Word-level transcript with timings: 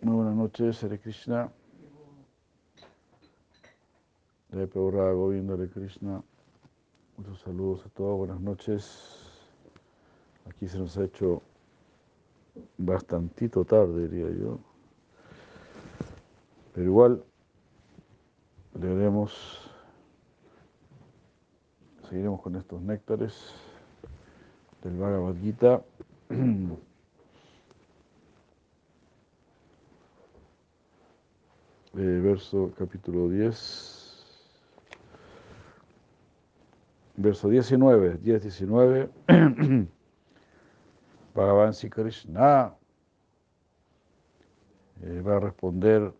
Muy 0.00 0.14
buenas 0.14 0.36
noches, 0.36 0.84
Hare 0.84 1.00
Krishna. 1.00 1.50
De 4.50 4.68
Peurra 4.68 5.12
Govinda 5.12 5.54
Hare 5.54 5.68
Krishna. 5.68 6.22
Muchos 7.16 7.40
saludos 7.40 7.84
a 7.84 7.88
todos, 7.88 8.16
buenas 8.16 8.40
noches. 8.40 9.26
Aquí 10.48 10.68
se 10.68 10.78
nos 10.78 10.96
ha 10.96 11.02
hecho 11.02 11.42
bastantito 12.76 13.64
tarde, 13.64 14.08
diría 14.08 14.30
yo. 14.38 14.60
Pero 16.74 16.86
igual 16.86 17.24
leeremos, 18.80 19.68
seguiremos 22.08 22.40
con 22.40 22.54
estos 22.54 22.80
néctares 22.82 23.52
del 24.84 24.96
Bhagavad 24.96 25.34
Gita. 25.42 25.82
Eh, 32.00 32.20
verso 32.20 32.70
capítulo 32.78 33.28
10, 33.28 34.24
verso 37.16 37.48
19, 37.48 38.18
10, 38.18 38.42
19, 38.44 39.10
Bhagavan 41.34 41.72
Krishna 41.90 42.76
eh, 45.02 45.20
va 45.22 45.38
a 45.38 45.40
responder 45.40 46.12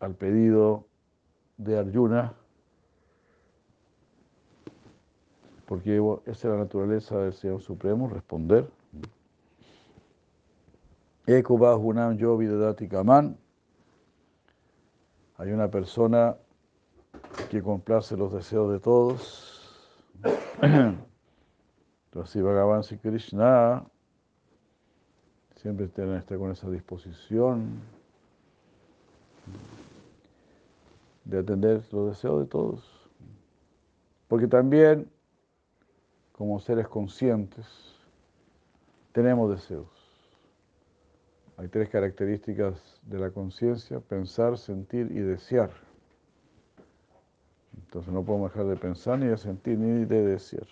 al 0.00 0.14
pedido 0.14 0.86
de 1.58 1.78
Arjuna, 1.78 2.32
porque 5.66 5.98
esa 6.24 6.32
es 6.32 6.44
la 6.44 6.56
naturaleza 6.56 7.18
del 7.18 7.34
Señor 7.34 7.60
Supremo, 7.60 8.08
responder. 8.08 8.70
Eko 11.26 11.58
Bahunam 11.58 12.16
Yo 12.16 12.38
Vidadati 12.38 12.88
Kaman 12.88 13.43
hay 15.36 15.50
una 15.50 15.68
persona 15.68 16.36
que 17.50 17.62
complace 17.62 18.16
los 18.16 18.32
deseos 18.32 18.72
de 18.72 18.80
todos. 18.80 19.90
Entonces, 22.06 22.42
Bhagavan 22.42 22.82
Sri 22.84 22.98
Krishna 22.98 23.84
siempre 25.56 25.88
tiene 25.88 26.18
estar 26.18 26.38
con 26.38 26.52
esa 26.52 26.70
disposición 26.70 27.80
de 31.24 31.38
atender 31.38 31.82
los 31.90 32.10
deseos 32.10 32.40
de 32.40 32.46
todos. 32.46 33.08
Porque 34.28 34.46
también, 34.46 35.10
como 36.32 36.60
seres 36.60 36.86
conscientes, 36.86 37.66
tenemos 39.12 39.50
deseos. 39.50 39.93
Hay 41.56 41.68
tres 41.68 41.88
características 41.88 43.00
de 43.02 43.18
la 43.18 43.30
conciencia, 43.30 44.00
pensar, 44.00 44.58
sentir 44.58 45.10
y 45.12 45.20
desear. 45.20 45.70
Entonces 47.76 48.12
no 48.12 48.24
podemos 48.24 48.52
dejar 48.52 48.66
de 48.66 48.76
pensar, 48.76 49.18
ni 49.18 49.26
de 49.26 49.36
sentir, 49.36 49.78
ni 49.78 50.04
de 50.04 50.22
desear. 50.22 50.66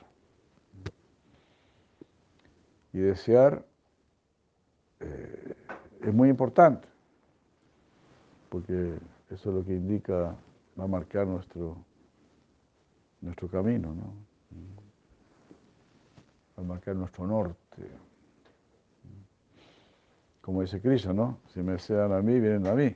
Y 2.92 2.98
desear 2.98 3.64
eh, 5.00 5.54
es 6.02 6.12
muy 6.12 6.28
importante, 6.28 6.88
porque 8.48 8.94
eso 9.30 9.50
es 9.50 9.54
lo 9.56 9.64
que 9.64 9.74
indica, 9.74 10.36
va 10.78 10.84
a 10.84 10.88
marcar 10.88 11.26
nuestro, 11.26 11.76
nuestro 13.20 13.48
camino, 13.48 13.94
¿no? 13.94 14.14
va 16.58 16.62
a 16.62 16.66
marcar 16.66 16.96
nuestro 16.96 17.26
norte 17.26 17.82
como 20.42 20.60
dice 20.60 20.80
Cristo, 20.80 21.14
¿no? 21.14 21.38
Si 21.54 21.62
me 21.62 21.72
desean 21.72 22.12
a 22.12 22.20
mí, 22.20 22.38
vienen 22.38 22.66
a 22.66 22.74
mí. 22.74 22.94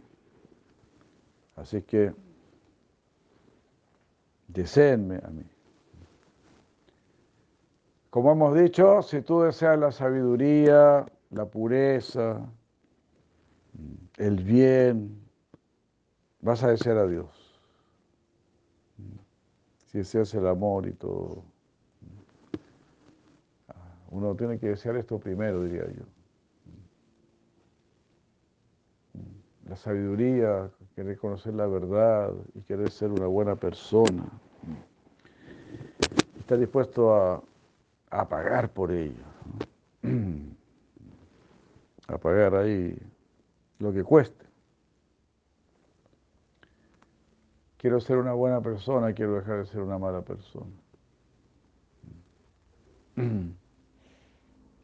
Así 1.55 1.80
que 1.83 2.12
deseenme 4.48 5.20
a 5.25 5.28
mí. 5.28 5.44
Como 8.10 8.32
hemos 8.32 8.54
dicho, 8.59 9.00
si 9.03 9.22
tú 9.22 9.43
deseas 9.43 9.78
la 9.78 9.93
sabiduría, 9.93 11.06
la 11.31 11.47
pureza, 11.47 12.41
el 14.16 14.43
bien, 14.43 15.22
vas 16.41 16.62
a 16.65 16.70
desear 16.70 16.99
a 16.99 17.06
Dios. 17.06 17.28
Si 19.87 19.99
deseas 19.99 20.34
el 20.34 20.47
amor 20.49 20.88
y 20.88 20.93
todo. 20.93 21.44
Uno 24.10 24.34
tiene 24.34 24.59
que 24.59 24.69
desear 24.69 24.97
esto 24.97 25.19
primero, 25.19 25.62
diría 25.62 25.87
yo. 25.87 26.16
La 29.69 29.77
sabiduría, 29.77 30.71
querer 30.94 31.19
conocer 31.19 31.54
la 31.54 31.66
verdad 31.66 32.32
y 32.54 32.60
querer 32.62 32.91
ser 32.91 33.10
una 33.10 33.27
buena 33.27 33.56
persona. 33.56 34.25
Estar 36.38 36.59
dispuesto 36.59 37.15
a, 37.15 37.43
pagar 38.28 38.71
por 38.71 38.93
ello. 38.93 39.25
A 42.09 42.19
pagar 42.19 42.55
ahí 42.55 42.97
lo 43.81 43.93
que 43.93 44.05
cueste. 44.05 44.47
Quiero 47.78 47.99
ser 47.99 48.19
una 48.19 48.32
buena 48.32 48.60
persona, 48.60 49.12
quiero 49.12 49.34
dejar 49.34 49.59
de 49.59 49.66
ser 49.66 49.81
una 49.81 49.99
mala 49.99 50.22
persona. 50.22 50.71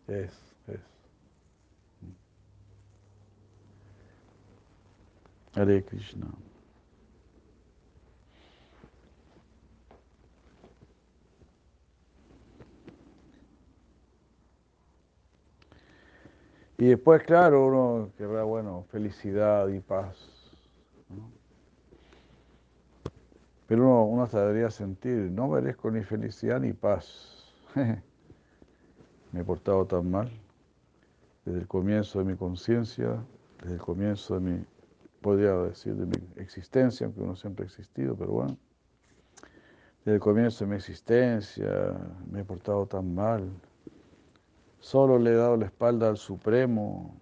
Es, 0.08 0.32
es. 0.66 0.80
Hare 5.54 5.84
Krishna. 5.84 6.28
Y 16.78 16.86
después, 16.86 17.22
claro, 17.22 17.66
uno 17.66 18.10
querrá, 18.16 18.42
bueno, 18.42 18.84
felicidad 18.90 19.68
y 19.68 19.78
paz. 19.78 20.16
Pero 23.68 23.82
uno, 23.82 24.04
uno 24.04 24.26
debería 24.26 24.68
sentir, 24.68 25.30
no 25.30 25.48
merezco 25.48 25.90
ni 25.90 26.02
felicidad 26.02 26.58
ni 26.58 26.72
paz. 26.72 27.54
Me 29.32 29.40
he 29.40 29.44
portado 29.44 29.86
tan 29.86 30.10
mal 30.10 30.30
desde 31.44 31.60
el 31.60 31.68
comienzo 31.68 32.18
de 32.18 32.24
mi 32.24 32.36
conciencia, 32.36 33.16
desde 33.60 33.74
el 33.74 33.80
comienzo 33.80 34.34
de 34.34 34.40
mi 34.40 34.64
podría 35.22 35.54
decir, 35.54 35.94
de 35.94 36.06
mi 36.06 36.42
existencia, 36.42 37.06
aunque 37.06 37.22
uno 37.22 37.36
siempre 37.36 37.64
ha 37.64 37.66
existido, 37.66 38.16
pero 38.16 38.32
bueno, 38.32 38.58
desde 40.00 40.14
el 40.14 40.20
comienzo 40.20 40.64
de 40.64 40.70
mi 40.70 40.76
existencia 40.76 41.96
me 42.30 42.40
he 42.40 42.44
portado 42.44 42.86
tan 42.86 43.14
mal, 43.14 43.50
solo 44.80 45.18
le 45.18 45.30
he 45.30 45.34
dado 45.34 45.56
la 45.56 45.66
espalda 45.66 46.08
al 46.08 46.16
Supremo, 46.16 47.16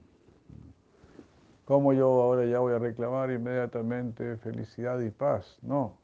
¿cómo 1.66 1.92
yo 1.92 2.06
ahora 2.06 2.46
ya 2.46 2.58
voy 2.58 2.72
a 2.72 2.78
reclamar 2.78 3.30
inmediatamente 3.30 4.36
felicidad 4.38 4.98
y 5.00 5.10
paz? 5.10 5.58
No. 5.62 5.98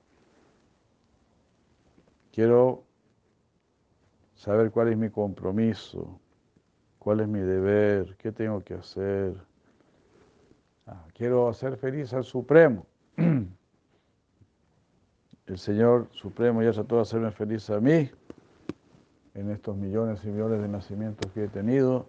Quiero 2.31 2.85
saber 4.35 4.71
cuál 4.71 4.89
es 4.89 4.99
mi 4.99 5.09
compromiso, 5.09 6.21
cuál 6.99 7.21
es 7.21 7.29
mi 7.29 7.41
deber, 7.41 8.17
qué 8.19 8.33
tengo 8.33 8.63
que 8.63 8.75
hacer 8.75 9.35
quiero 11.15 11.49
hacer 11.49 11.77
feliz 11.77 12.13
al 12.13 12.25
Supremo. 12.25 12.87
El 15.47 15.59
Señor 15.59 16.09
Supremo 16.13 16.63
ya 16.63 16.73
trató 16.73 16.97
de 16.97 17.03
hacerme 17.03 17.31
feliz 17.31 17.71
a 17.71 17.81
mí 17.81 18.11
en 19.35 19.51
estos 19.51 19.77
millones 19.77 20.25
y 20.25 20.29
millones 20.29 20.61
de 20.61 20.69
nacimientos 20.69 21.31
que 21.33 21.45
he 21.45 21.49
tenido, 21.49 22.09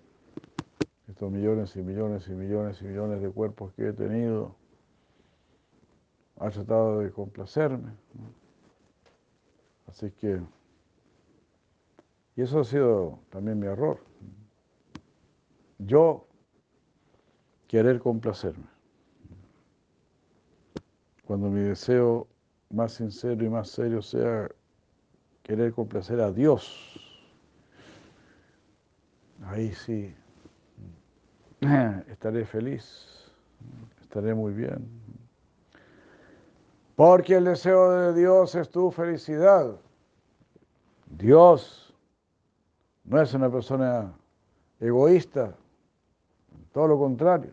estos 1.07 1.31
millones 1.31 1.75
y 1.75 1.83
millones 1.83 2.27
y 2.27 2.31
millones 2.31 2.81
y 2.81 2.85
millones 2.85 3.21
de 3.21 3.29
cuerpos 3.29 3.73
que 3.73 3.89
he 3.89 3.93
tenido. 3.93 4.55
Ha 6.39 6.49
tratado 6.49 6.99
de 6.99 7.11
complacerme. 7.11 7.91
Así 9.87 10.11
que, 10.11 10.41
y 12.35 12.41
eso 12.41 12.59
ha 12.59 12.63
sido 12.63 13.19
también 13.29 13.59
mi 13.59 13.67
error. 13.67 13.99
Yo 15.79 16.26
querer 17.67 17.99
complacerme. 17.99 18.65
Cuando 21.25 21.49
mi 21.49 21.61
deseo 21.61 22.27
más 22.69 22.93
sincero 22.93 23.43
y 23.43 23.49
más 23.49 23.69
serio 23.69 24.01
sea 24.01 24.49
querer 25.43 25.73
complacer 25.73 26.21
a 26.21 26.31
Dios, 26.31 26.99
ahí 29.45 29.71
sí 29.73 30.13
estaré 32.09 32.45
feliz, 32.45 33.31
estaré 34.01 34.33
muy 34.33 34.53
bien. 34.53 34.87
Porque 36.95 37.35
el 37.35 37.45
deseo 37.45 37.91
de 37.91 38.19
Dios 38.19 38.55
es 38.55 38.69
tu 38.69 38.89
felicidad. 38.89 39.75
Dios 41.05 41.93
no 43.03 43.21
es 43.21 43.33
una 43.33 43.51
persona 43.51 44.13
egoísta, 44.79 45.55
todo 46.77 46.89
lo 46.89 46.99
contrario. 46.99 47.49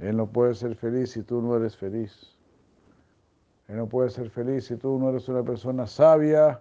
Él 0.00 0.18
no 0.18 0.26
puede 0.26 0.52
ser 0.52 0.74
feliz 0.76 1.12
si 1.12 1.22
tú 1.22 1.40
no 1.40 1.56
eres 1.56 1.74
feliz. 1.74 2.36
Él 3.68 3.78
no 3.78 3.86
puede 3.86 4.10
ser 4.10 4.28
feliz 4.28 4.66
si 4.66 4.76
tú 4.76 4.98
no 4.98 5.08
eres 5.08 5.26
una 5.30 5.42
persona 5.42 5.86
sabia, 5.86 6.60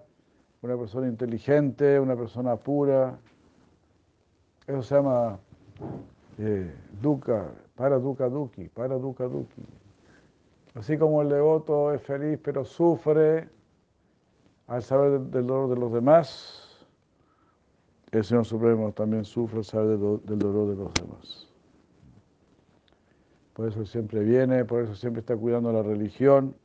una 0.62 0.78
persona 0.78 1.10
inteligente, 1.10 2.00
una 2.00 2.16
persona 2.16 2.56
pura. 2.56 3.20
Eso 4.66 4.82
se 4.82 4.96
llama 4.96 5.38
eh, 6.38 6.74
dukkha, 7.02 7.52
para 7.76 8.00
dukkha 8.00 8.30
duki, 8.30 8.70
para 8.70 8.96
dukkha 8.96 9.26
duki. 9.26 9.62
Así 10.74 10.98
como 10.98 11.22
el 11.22 11.28
devoto 11.28 11.92
es 11.92 12.02
feliz 12.02 12.40
pero 12.42 12.64
sufre 12.64 13.50
al 14.68 14.82
saber 14.82 15.20
del 15.20 15.48
dolor 15.48 15.70
de 15.72 15.76
los 15.76 15.92
demás, 15.92 16.65
el 18.18 18.24
Señor 18.24 18.46
Supremo 18.46 18.92
también 18.94 19.26
sufre 19.26 19.58
al 19.58 19.66
saber 19.66 19.98
del 19.98 20.40
dolor 20.40 20.70
de 20.70 20.76
los 20.76 20.94
demás. 20.94 21.48
Por 23.54 23.68
eso 23.68 23.86
siempre 23.86 24.22
viene, 24.22 24.64
por 24.64 24.84
eso 24.84 24.96
siempre 24.96 25.20
está 25.20 25.36
cuidando 25.36 25.72
la 25.72 25.84
religión. 25.84 26.56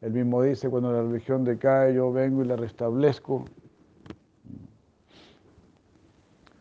Él 0.00 0.12
mismo 0.12 0.42
dice, 0.42 0.68
cuando 0.68 0.92
la 0.92 1.02
religión 1.02 1.44
decae, 1.44 1.94
yo 1.94 2.12
vengo 2.12 2.42
y 2.42 2.46
la 2.46 2.56
restablezco. 2.56 3.44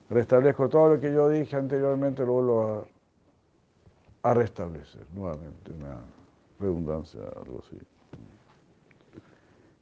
Restablezco 0.10 0.70
todo 0.70 0.96
lo 0.96 1.00
que 1.00 1.12
yo 1.12 1.30
dije 1.30 1.56
anteriormente, 1.56 2.26
lo 2.26 2.34
vuelvo 2.34 2.88
a, 4.24 4.30
a 4.30 4.34
restablecer 4.34 5.06
nuevamente, 5.14 5.72
una 5.72 6.00
redundancia, 6.60 7.22
algo 7.36 7.62
así. 7.66 7.78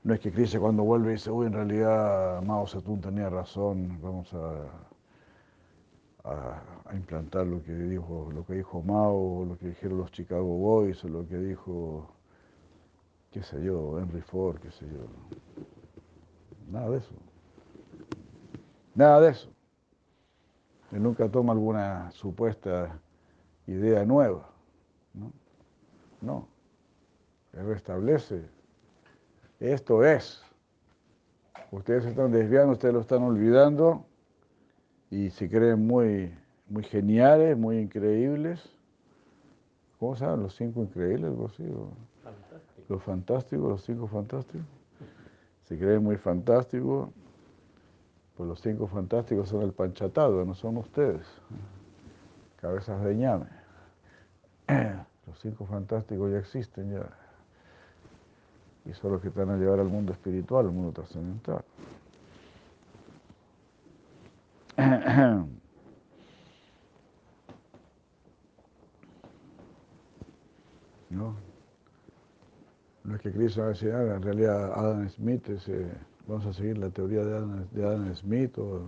No 0.04 0.16
es 0.16 0.20
que 0.20 0.32
Krishna 0.32 0.60
cuando 0.60 0.84
vuelve 0.84 1.12
dice, 1.12 1.30
uy, 1.30 1.46
en 1.46 1.54
realidad 1.54 2.42
Mao 2.42 2.66
Zedong 2.66 3.02
tenía 3.02 3.30
razón, 3.30 4.00
vamos 4.02 4.34
a, 4.34 4.66
a, 6.24 6.96
implantar 6.96 7.46
lo 7.46 7.62
que 7.62 7.72
dijo, 7.72 8.30
lo 8.34 8.44
que 8.44 8.56
dijo 8.56 8.82
Mao, 8.82 9.46
lo 9.46 9.58
que 9.60 9.68
dijeron 9.68 10.00
los 10.00 10.12
Chicago 10.12 10.58
Boys, 10.58 11.04
o 11.06 11.08
lo 11.08 11.28
que 11.28 11.38
dijo, 11.38 12.08
qué 13.30 13.44
sé 13.44 13.64
yo, 13.64 14.00
Henry 14.00 14.22
Ford, 14.22 14.58
qué 14.60 14.72
sé 14.72 14.88
yo. 14.88 15.06
Nada 16.72 16.90
de 16.90 16.98
eso. 16.98 17.14
Nada 18.96 19.22
de 19.22 19.30
eso. 19.30 19.50
Él 20.92 21.04
nunca 21.04 21.30
toma 21.30 21.54
alguna 21.54 22.10
supuesta 22.12 23.00
idea 23.68 24.04
nueva. 24.04 24.50
No. 25.14 25.32
no. 26.22 26.48
Él 27.54 27.68
restablece 27.68 28.50
esto 29.62 30.04
es. 30.04 30.42
Ustedes 31.70 32.04
se 32.04 32.10
están 32.10 32.32
desviando, 32.32 32.74
ustedes 32.74 32.94
lo 32.94 33.02
están 33.02 33.24
olvidando 33.24 34.06
y 35.10 35.30
se 35.30 35.50
creen 35.50 35.86
muy, 35.86 36.34
muy 36.68 36.84
geniales, 36.84 37.58
muy 37.58 37.78
increíbles. 37.78 38.62
¿Cómo 40.00 40.16
se 40.16 40.26
llaman? 40.26 40.44
Los 40.44 40.56
cinco 40.56 40.82
increíbles, 40.82 41.26
algo 41.26 41.46
así. 41.46 41.64
Los 42.90 43.04
fantásticos, 43.04 43.70
los 43.70 43.84
cinco 43.84 44.08
fantásticos. 44.08 44.66
Se 45.66 45.78
creen 45.78 46.04
muy 46.04 46.18
fantásticos. 46.18 47.10
Pues 48.36 48.50
los 48.50 48.60
cinco 48.60 48.88
fantásticos 48.88 49.50
son 49.50 49.62
el 49.62 49.72
panchatado, 49.72 50.44
no 50.44 50.56
son 50.56 50.78
ustedes. 50.78 51.28
Cabezas 52.56 53.04
de 53.04 53.16
ñame. 53.16 53.46
Los 55.28 55.40
cinco 55.40 55.66
fantásticos 55.66 56.32
ya 56.32 56.40
existen 56.40 56.92
ya 56.92 57.21
y 58.86 58.94
son 58.94 59.12
los 59.14 59.22
que 59.22 59.30
te 59.30 59.40
van 59.40 59.52
a 59.52 59.58
llevar 59.58 59.80
al 59.80 59.88
mundo 59.88 60.12
espiritual, 60.14 60.66
al 60.66 60.72
mundo 60.72 60.92
trascendental. 60.92 61.64
¿No? 71.10 71.36
No 73.04 73.16
es 73.16 73.22
que 73.22 73.32
Cristo 73.32 73.66
decir, 73.68 73.92
ah, 73.92 74.16
en 74.16 74.22
realidad 74.22 74.72
Adam 74.74 75.10
Smith, 75.10 75.48
vamos 76.28 76.46
a 76.46 76.54
seguir 76.54 76.78
la 76.78 76.90
teoría 76.90 77.24
de 77.24 77.36
Adam, 77.36 77.68
de 77.72 77.86
Adam 77.86 78.16
Smith 78.16 78.58
o 78.58 78.88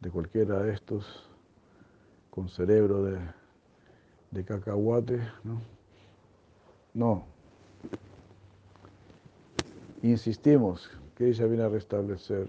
de 0.00 0.10
cualquiera 0.10 0.62
de 0.62 0.74
estos 0.74 1.30
con 2.30 2.48
cerebro 2.48 3.04
de, 3.04 3.18
de 4.30 4.44
cacahuate, 4.44 5.20
¿no? 5.42 5.62
No, 6.92 7.24
insistimos 10.10 10.90
que 11.14 11.28
ella 11.28 11.46
viene 11.46 11.64
a 11.64 11.68
restablecer. 11.68 12.48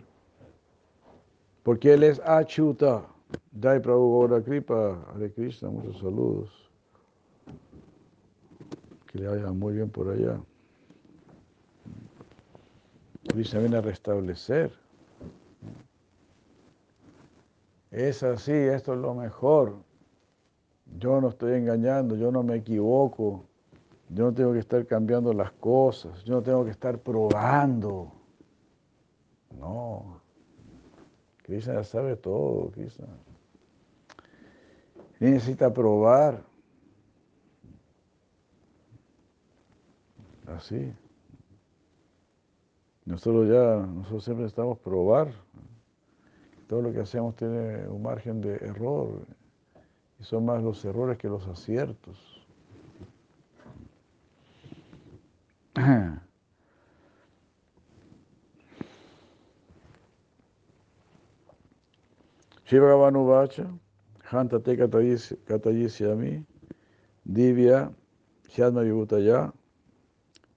Porque 1.63 1.93
él 1.93 2.03
es 2.03 2.19
Achuta. 2.21 3.05
Dai 3.51 3.81
Prabhu 3.81 4.19
Gaura 4.19 4.41
Kripa, 4.41 5.03
Hare 5.13 5.31
Krishna, 5.33 5.69
muchos 5.69 5.99
saludos. 5.99 6.69
Que 9.07 9.19
le 9.19 9.27
vaya 9.27 9.51
muy 9.51 9.73
bien 9.73 9.89
por 9.89 10.09
allá. 10.09 10.39
Krishna 13.27 13.59
viene 13.59 13.77
a 13.77 13.81
restablecer. 13.81 14.71
Es 17.91 18.23
así, 18.23 18.51
esto 18.51 18.93
es 18.93 18.99
lo 18.99 19.13
mejor. 19.13 19.75
Yo 20.99 21.19
no 21.19 21.29
estoy 21.29 21.53
engañando, 21.53 22.15
yo 22.15 22.31
no 22.31 22.43
me 22.43 22.55
equivoco. 22.55 23.46
Yo 24.09 24.25
no 24.25 24.33
tengo 24.33 24.53
que 24.53 24.59
estar 24.59 24.85
cambiando 24.85 25.33
las 25.33 25.51
cosas, 25.51 26.23
yo 26.23 26.35
no 26.35 26.41
tengo 26.41 26.63
que 26.63 26.71
estar 26.71 26.97
probando. 26.99 28.13
No. 29.51 30.21
Krishna 31.43 31.75
ya 31.75 31.83
sabe 31.83 32.15
todo, 32.15 32.71
Krishna. 32.71 33.07
necesita 35.19 35.73
probar. 35.73 36.43
Así. 40.45 40.93
Nosotros 43.05 43.47
ya, 43.47 43.85
nosotros 43.85 44.23
siempre 44.23 44.45
estamos 44.45 44.79
probar. 44.79 45.31
Todo 46.67 46.81
lo 46.81 46.91
que 46.91 46.99
hacemos 46.99 47.35
tiene 47.35 47.87
un 47.87 48.01
margen 48.01 48.41
de 48.41 48.55
error. 48.55 49.25
Y 50.19 50.23
son 50.23 50.45
más 50.45 50.61
los 50.61 50.83
errores 50.83 51.17
que 51.17 51.29
los 51.29 51.47
aciertos. 51.47 52.36
Shivaganuvacha, 62.67 63.71
Hantate 64.29 64.75
Katayisyami, 65.47 66.43
Divya, 67.31 67.93
Hyadma 68.49 68.83
Vibhutaya, 68.83 69.53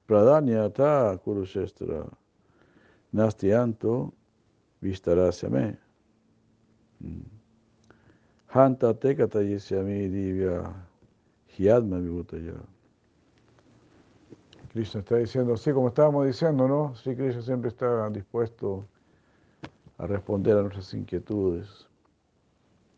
Pradanyata 0.08 1.18
Kurushestra, 1.22 2.10
Nastianto, 3.14 4.12
Vistarasyame. 4.82 5.76
Hantate 8.54 9.14
Katayisyami, 9.14 10.08
Divya, 10.10 10.74
Hyadma 11.58 12.00
Vibhutaya. 12.00 12.58
Krishna 14.72 15.00
está 15.00 15.16
diciendo, 15.16 15.56
sí, 15.56 15.72
como 15.72 15.88
estábamos 15.88 16.26
diciendo, 16.26 16.68
¿no? 16.68 16.94
Sí, 16.94 17.16
Krishna 17.16 17.42
siempre 17.42 17.70
está 17.70 18.08
dispuesto 18.10 18.86
a 19.98 20.06
responder 20.06 20.56
a 20.56 20.62
nuestras 20.62 20.94
inquietudes. 20.94 21.88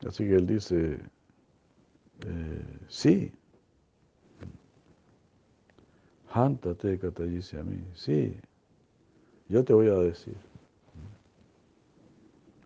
Así 0.06 0.24
que 0.24 0.34
él 0.34 0.46
dice, 0.46 0.98
eh, 2.26 2.78
sí, 2.88 3.32
Hántate, 6.34 6.98
dice 7.26 7.58
a 7.58 7.62
mí, 7.62 7.84
sí, 7.94 8.38
yo 9.48 9.64
te 9.64 9.72
voy 9.72 9.88
a 9.88 9.94
decir. 9.94 10.36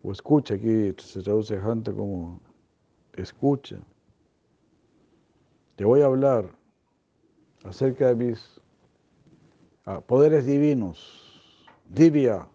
O 0.03 0.13
escucha, 0.13 0.55
aquí 0.55 0.95
se 0.99 1.21
traduce 1.23 1.57
Hanta 1.57 1.93
como 1.93 2.41
escucha. 3.15 3.79
Te 5.75 5.85
voy 5.85 6.01
a 6.03 6.07
hablar 6.07 6.49
acerca 7.65 8.09
de 8.09 8.15
mis 8.15 8.61
Ah, 9.89 10.01
poderes 10.01 10.45
divinos, 10.45 10.99
divia. 11.89 12.49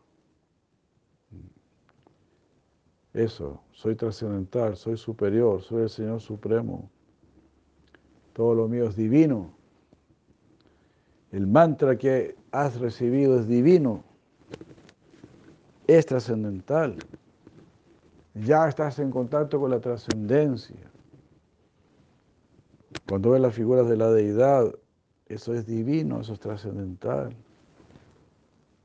Eso, 3.14 3.62
soy 3.72 3.96
trascendental, 3.96 4.76
soy 4.76 4.98
superior, 4.98 5.62
soy 5.62 5.84
el 5.84 5.90
Señor 5.90 6.20
Supremo. 6.20 6.90
Todo 8.34 8.54
lo 8.54 8.68
mío 8.68 8.86
es 8.86 8.98
divino. 8.98 9.54
El 11.32 11.48
mantra 11.48 11.98
que 11.98 12.36
has 12.52 12.78
recibido 12.78 13.40
es 13.40 13.48
divino, 13.48 14.04
es 15.88 16.06
trascendental. 16.06 16.98
Ya 18.34 18.68
estás 18.68 19.00
en 19.00 19.10
contacto 19.10 19.58
con 19.58 19.72
la 19.72 19.80
trascendencia. 19.80 20.92
Cuando 23.08 23.32
ves 23.32 23.42
las 23.42 23.56
figuras 23.56 23.88
de 23.88 23.96
la 23.96 24.12
deidad, 24.12 24.74
eso 25.32 25.54
es 25.54 25.66
divino, 25.66 26.20
eso 26.20 26.34
es 26.34 26.40
trascendental. 26.42 27.34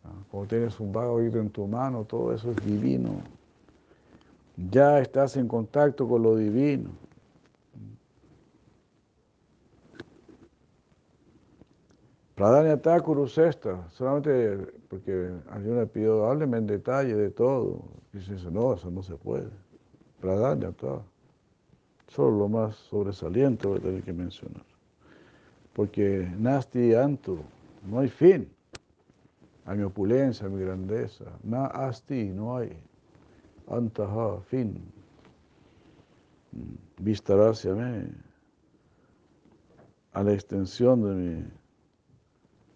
Ah, 0.05 0.13
Como 0.31 0.47
tienes 0.47 0.79
un 0.79 0.93
vago 0.93 1.21
hilo 1.21 1.41
en 1.41 1.51
tu 1.51 1.67
mano, 1.67 2.05
todo 2.05 2.33
eso 2.33 2.53
es 2.53 2.65
divino. 2.65 3.21
Ya 4.71 5.01
estás 5.01 5.37
en 5.37 5.49
contacto 5.49 6.07
con 6.09 6.23
lo 6.23 6.37
divino. 6.37 6.91
Pradanya 12.37 12.81
Thakur 12.81 13.19
usa 13.19 13.49
esta, 13.49 13.89
solamente 13.91 14.73
porque 14.89 15.33
Arjuna 15.51 15.87
pidió, 15.87 16.27
hábleme 16.27 16.59
en 16.59 16.69
detalle 16.69 17.17
de 17.17 17.31
todo. 17.31 17.83
Y 18.13 18.21
se 18.21 18.35
dice, 18.35 18.53
no, 18.53 18.75
eso 18.75 18.89
no 18.89 19.03
se 19.03 19.17
puede. 19.17 19.51
Pradanya 20.21 20.71
Thakur, 20.71 21.03
solo 22.07 22.39
lo 22.39 22.49
más 22.49 22.77
sobresaliente 22.77 23.67
voy 23.67 23.79
a 23.79 23.83
tener 23.83 24.03
que 24.05 24.13
mencionar. 24.13 24.76
Porque 25.77 26.27
Nasti 26.39 26.95
Antu, 26.95 27.39
no 27.87 27.99
hay 27.99 28.09
fin 28.09 28.49
a 29.67 29.75
mi 29.75 29.83
opulencia, 29.83 30.47
a 30.47 30.49
mi 30.49 30.65
grandeza. 30.65 31.27
Na 31.43 31.67
asti, 31.67 32.31
no 32.31 32.57
hay. 32.57 32.75
Antaha, 33.69 34.41
fin. 34.49 34.81
Vistar 36.99 37.39
hacia 37.41 37.75
mí, 37.75 38.09
a 40.15 40.23
la 40.23 40.33
extensión 40.33 41.03
de 41.03 41.15
mi, 41.15 41.45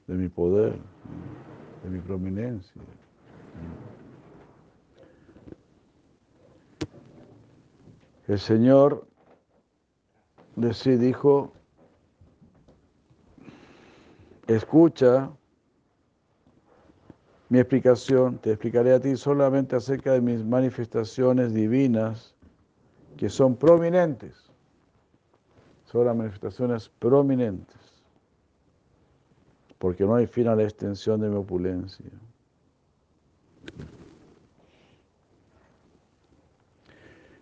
de 0.06 0.14
mi 0.14 0.28
poder, 0.28 0.76
de 1.82 1.88
mi 1.88 2.00
prominencia. 2.00 2.82
El 8.28 8.38
Señor 8.38 9.06
de 10.56 10.74
sí 10.74 10.96
dijo, 10.96 11.52
escucha 14.54 15.30
mi 17.48 17.58
explicación, 17.58 18.38
te 18.38 18.50
explicaré 18.50 18.92
a 18.92 19.00
ti 19.00 19.16
solamente 19.16 19.76
acerca 19.76 20.12
de 20.12 20.20
mis 20.20 20.44
manifestaciones 20.44 21.52
divinas 21.52 22.34
que 23.16 23.28
son 23.28 23.56
prominentes. 23.56 24.50
Son 25.86 26.06
las 26.06 26.16
manifestaciones 26.16 26.88
prominentes. 26.88 27.76
Porque 29.78 30.04
no 30.04 30.14
hay 30.14 30.26
fin 30.26 30.46
a 30.46 30.54
la 30.54 30.62
extensión 30.62 31.20
de 31.20 31.28
mi 31.28 31.36
opulencia. 31.36 32.06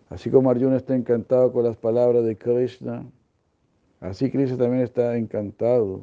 Así 0.09 0.31
como 0.31 0.49
Arjuna 0.49 0.77
está 0.77 0.95
encantado 0.95 1.51
con 1.53 1.63
las 1.63 1.77
palabras 1.77 2.25
de 2.25 2.35
Krishna, 2.35 3.05
así 3.99 4.31
Krishna 4.31 4.57
también 4.57 4.81
está 4.81 5.15
encantado 5.17 6.01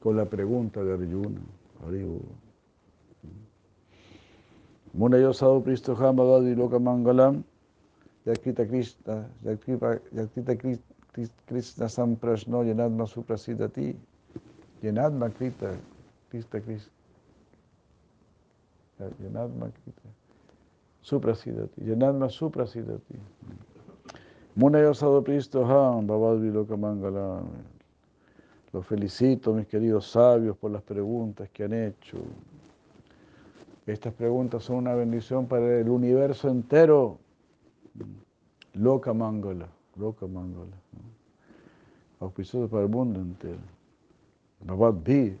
con 0.00 0.16
la 0.16 0.24
pregunta 0.24 0.82
de 0.82 0.94
Arjuna. 0.94 1.40
Muna 4.92 5.18
yosado 5.18 5.62
pristo 5.62 5.92
y 5.92 6.54
loka 6.54 6.78
mangalam 6.78 7.44
yakita 8.26 8.66
krishna 8.66 9.28
yakita 9.44 10.56
krishna 11.46 11.88
samprashno 11.88 12.64
yanadma 12.64 13.06
suprasidati 13.06 13.96
yanadma 14.82 15.30
krita 15.30 15.76
krista 16.28 16.60
krishna 16.60 16.90
yanadma 19.22 19.70
krita 19.70 20.08
suprasidati 21.02 21.84
yanadma 21.86 22.28
suprasidati 22.28 23.14
Muna 24.56 24.78
yosado 24.80 25.22
pristo 25.22 25.64
ham 25.64 26.06
babadvi 26.06 26.50
loka 26.50 26.76
mangalam 26.76 27.46
los 28.72 28.86
felicito, 28.86 29.52
mis 29.52 29.66
queridos 29.66 30.10
sabios, 30.10 30.56
por 30.56 30.70
las 30.70 30.82
preguntas 30.82 31.48
que 31.50 31.64
han 31.64 31.72
hecho. 31.72 32.18
Estas 33.86 34.14
preguntas 34.14 34.62
son 34.62 34.76
una 34.76 34.94
bendición 34.94 35.46
para 35.46 35.80
el 35.80 35.88
universo 35.88 36.48
entero. 36.48 37.18
Loca 38.74 39.12
Mangala, 39.12 39.68
Loca 39.96 40.26
Mangala. 40.26 40.76
Auspicioso 42.20 42.68
para 42.68 42.84
el 42.84 42.88
mundo 42.88 43.20
entero. 43.20 43.58
Bhavad 44.60 44.94
Bhi. 44.94 45.36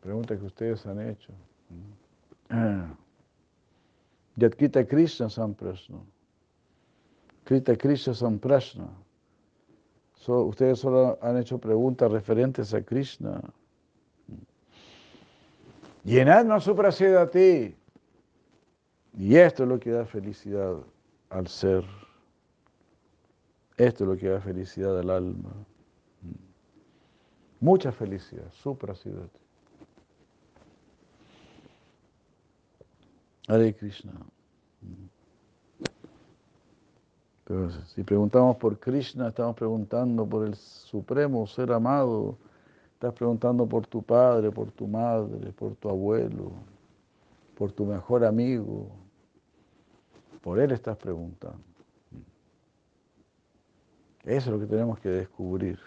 Preguntas 0.00 0.38
que 0.38 0.46
ustedes 0.46 0.86
han 0.86 1.00
hecho. 1.00 1.32
Yatkita 4.36 4.86
Krishna 4.86 5.28
Samprasna. 5.28 5.98
Krita 7.44 7.76
Krishna 7.76 8.14
Samprasna. 8.14 8.88
Ustedes 10.26 10.78
solo 10.80 11.18
han 11.22 11.36
hecho 11.36 11.58
preguntas 11.58 12.10
referentes 12.10 12.74
a 12.74 12.82
Krishna. 12.82 13.40
Llenadme 16.04 16.60
su 16.60 16.74
a 17.22 17.30
ti. 17.30 17.74
Y 19.16 19.36
esto 19.36 19.64
es 19.64 19.68
lo 19.68 19.78
que 19.78 19.90
da 19.90 20.04
felicidad 20.06 20.76
al 21.30 21.46
ser. 21.48 21.84
Esto 23.76 24.04
es 24.04 24.10
lo 24.10 24.16
que 24.16 24.28
da 24.28 24.40
felicidad 24.40 24.98
al 24.98 25.10
alma. 25.10 25.52
Mucha 27.60 27.90
felicidad, 27.90 28.50
ti. 28.52 29.28
Hare 33.48 33.74
Krishna. 33.74 34.12
Si 37.86 38.02
preguntamos 38.02 38.56
por 38.56 38.78
Krishna, 38.78 39.28
estamos 39.28 39.56
preguntando 39.56 40.26
por 40.26 40.46
el 40.46 40.54
supremo 40.54 41.46
ser 41.46 41.72
amado 41.72 42.36
Estás 42.98 43.14
preguntando 43.14 43.64
por 43.64 43.86
tu 43.86 44.02
padre, 44.02 44.50
por 44.50 44.72
tu 44.72 44.88
madre, 44.88 45.52
por 45.52 45.76
tu 45.76 45.88
abuelo, 45.88 46.50
por 47.56 47.70
tu 47.70 47.86
mejor 47.86 48.24
amigo. 48.24 48.88
Por 50.42 50.58
él 50.58 50.72
estás 50.72 50.96
preguntando. 50.96 51.62
Eso 54.24 54.34
es 54.34 54.46
lo 54.48 54.58
que 54.58 54.66
tenemos 54.66 54.98
que 54.98 55.10
descubrir. 55.10 55.78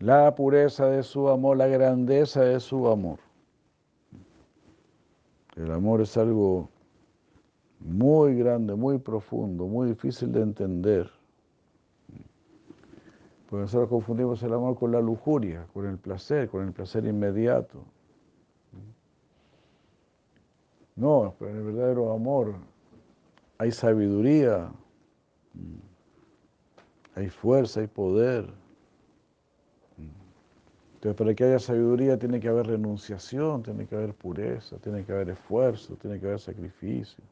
La 0.00 0.34
pureza 0.34 0.84
de 0.84 1.02
su 1.02 1.30
amor, 1.30 1.56
la 1.56 1.66
grandeza 1.66 2.42
de 2.42 2.60
su 2.60 2.86
amor. 2.86 3.20
El 5.56 5.72
amor 5.72 6.02
es 6.02 6.14
algo 6.18 6.68
muy 7.84 8.34
grande, 8.34 8.74
muy 8.74 8.98
profundo, 8.98 9.66
muy 9.66 9.88
difícil 9.88 10.32
de 10.32 10.40
entender. 10.40 11.10
Porque 13.48 13.62
nosotros 13.62 13.90
confundimos 13.90 14.42
el 14.42 14.54
amor 14.54 14.76
con 14.76 14.90
la 14.90 15.00
lujuria, 15.00 15.66
con 15.72 15.86
el 15.86 15.98
placer, 15.98 16.48
con 16.48 16.64
el 16.64 16.72
placer 16.72 17.04
inmediato. 17.04 17.84
No, 20.96 21.34
pero 21.38 21.50
en 21.50 21.58
el 21.58 21.62
verdadero 21.64 22.12
amor 22.12 22.54
hay 23.58 23.70
sabiduría, 23.70 24.72
hay 27.14 27.28
fuerza, 27.28 27.80
hay 27.80 27.86
poder. 27.86 28.48
Entonces, 30.94 31.18
para 31.18 31.34
que 31.34 31.44
haya 31.44 31.58
sabiduría 31.58 32.18
tiene 32.18 32.40
que 32.40 32.48
haber 32.48 32.66
renunciación, 32.66 33.62
tiene 33.62 33.86
que 33.86 33.94
haber 33.94 34.14
pureza, 34.14 34.78
tiene 34.78 35.04
que 35.04 35.12
haber 35.12 35.28
esfuerzo, 35.28 35.96
tiene 35.96 36.18
que 36.18 36.26
haber 36.26 36.40
sacrificio. 36.40 37.22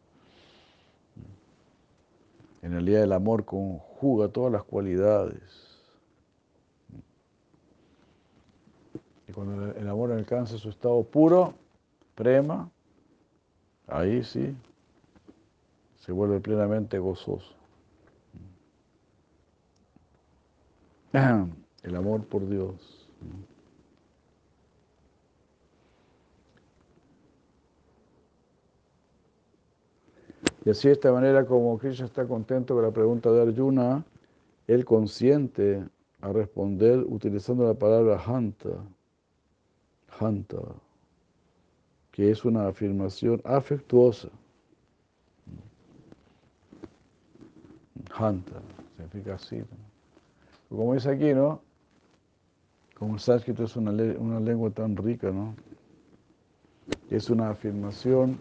En 2.63 2.75
el 2.75 3.13
amor 3.13 3.45
conjuga 3.45 4.29
todas 4.29 4.53
las 4.53 4.63
cualidades. 4.63 5.73
cuando 9.33 9.73
el 9.73 9.89
amor 9.89 10.13
alcanza 10.13 10.59
su 10.59 10.69
estado 10.69 11.03
puro, 11.05 11.55
prema, 12.15 12.71
ahí 13.87 14.23
sí, 14.23 14.55
se 15.97 16.13
vuelve 16.13 16.41
plenamente 16.41 16.99
gozoso. 16.99 17.55
El 21.83 21.97
amor 21.97 22.25
por 22.25 22.49
Dios. 22.49 23.09
Y 30.65 30.71
así 30.71 30.89
de 30.89 30.95
esta 30.95 31.13
manera 31.13 31.45
como 31.45 31.77
Krishna 31.79 32.07
está 32.07 32.27
contento 32.27 32.75
con 32.75 32.85
la 32.85 32.93
pregunta 32.93 33.31
de 33.33 33.43
Arjuna, 33.43 34.05
él 34.69 34.85
consiente 34.85 35.85
a 36.21 36.33
responder 36.33 37.01
utilizando 37.01 37.67
la 37.67 37.75
palabra 37.75 38.23
hanta. 38.25 38.71
Hanta, 40.21 40.59
que 42.13 42.31
es 42.31 42.45
una 42.45 42.69
afirmación 42.69 43.41
afectuosa. 43.45 44.29
Hanta, 48.15 48.61
significa 48.97 49.35
así. 49.35 49.63
Como 50.69 50.95
dice 50.95 51.11
aquí, 51.11 51.35
¿no? 51.35 51.61
Como 52.97 53.15
el 53.15 53.21
sánscrito 53.21 53.65
es 53.65 53.75
una, 53.75 53.91
una 53.91 54.39
lengua 54.39 54.71
tan 54.71 54.97
rica, 54.97 55.33
¿no? 55.33 55.57
Es 57.11 57.31
una 57.31 57.51
afirmación 57.51 58.39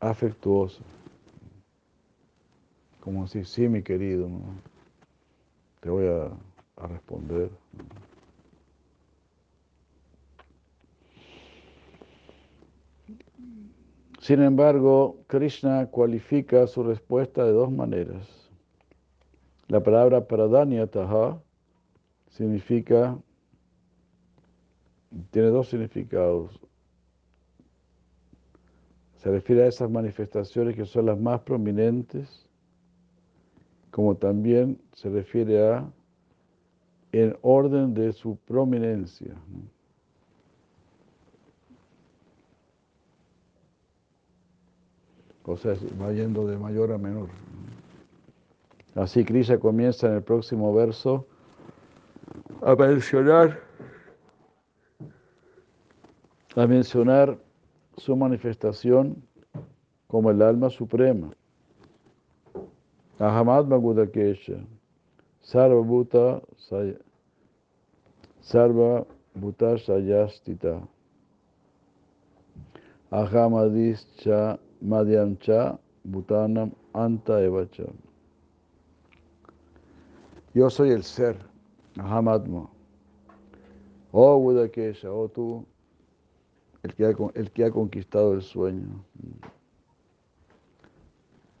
afectuosa. 0.00 0.82
Como 3.00 3.24
decir, 3.24 3.46
sí, 3.46 3.68
mi 3.68 3.82
querido, 3.82 4.28
te 5.80 5.90
voy 5.90 6.06
a, 6.06 6.30
a 6.82 6.86
responder. 6.86 7.50
Sin 14.24 14.40
embargo, 14.40 15.18
Krishna 15.26 15.86
cualifica 15.90 16.66
su 16.66 16.82
respuesta 16.82 17.44
de 17.44 17.52
dos 17.52 17.70
maneras. 17.70 18.26
La 19.68 19.82
palabra 19.82 20.26
pradanyataha 20.26 21.42
significa, 22.30 23.18
tiene 25.30 25.48
dos 25.48 25.68
significados. 25.68 26.58
Se 29.24 29.30
refiere 29.30 29.62
a 29.64 29.68
esas 29.68 29.90
manifestaciones 29.90 30.76
que 30.76 30.84
son 30.84 31.06
las 31.06 31.18
más 31.18 31.40
prominentes, 31.40 32.44
como 33.90 34.14
también 34.14 34.78
se 34.92 35.08
refiere 35.08 35.66
a 35.66 35.90
en 37.10 37.34
orden 37.40 37.94
de 37.94 38.12
su 38.12 38.36
prominencia. 38.36 39.34
O 45.44 45.56
sea, 45.56 45.74
va 45.98 46.12
yendo 46.12 46.46
de 46.46 46.58
mayor 46.58 46.92
a 46.92 46.98
menor. 46.98 47.30
Así 48.94 49.24
Krishna 49.24 49.56
comienza 49.56 50.06
en 50.06 50.16
el 50.16 50.22
próximo 50.22 50.74
verso 50.74 51.26
a 52.60 52.74
mencionar, 52.74 53.58
a 56.56 56.66
mencionar 56.66 57.38
su 58.04 58.14
manifestación 58.14 59.22
como 60.08 60.30
el 60.30 60.42
alma 60.42 60.68
suprema. 60.68 61.30
Ahamadma 63.18 63.76
Gudakesha, 63.78 64.58
Sarva 65.40 65.80
Bhuta 65.80 66.42
Sarva 68.42 69.06
Bhuta 69.34 69.78
Sayastita, 69.78 70.86
Ahamadischa 73.10 74.58
Madhyamcha 74.82 75.78
Bhutanam 76.04 76.72
Anta 76.92 77.42
Evacha. 77.42 77.84
Yo 80.52 80.68
soy 80.68 80.90
el 80.90 81.02
ser, 81.04 81.38
Ahamadma. 81.98 82.68
Oh 84.12 84.38
Budakesha, 84.40 85.10
oh 85.10 85.28
tú, 85.28 85.64
el 86.84 86.94
que, 86.94 87.06
ha, 87.06 87.14
el 87.34 87.50
que 87.50 87.64
ha 87.64 87.70
conquistado 87.70 88.34
el 88.34 88.42
sueño. 88.42 89.04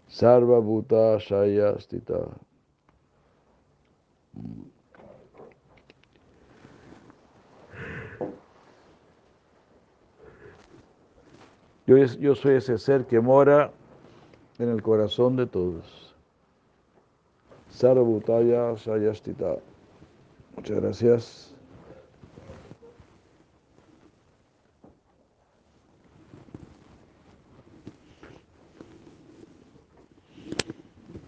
Sarva 0.06 0.60
Bhuta 0.60 1.18
Shaya 1.18 1.78
Stita. 1.80 2.28
Yo, 11.86 11.96
yo 11.96 12.34
soy 12.34 12.54
ese 12.54 12.78
ser 12.78 13.06
que 13.06 13.20
mora 13.20 13.72
en 14.58 14.68
el 14.68 14.82
corazón 14.82 15.36
de 15.36 15.46
todos. 15.46 16.14
Sarvabhutaya 17.70 18.76
Sayastita. 18.76 19.56
Muchas 20.56 20.80
gracias. 20.80 21.53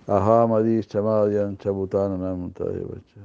Ahamadi 0.07 0.87
Chamadyan 0.87 1.57
Chabutananam 1.59 2.53
Tadevacha. 2.53 3.21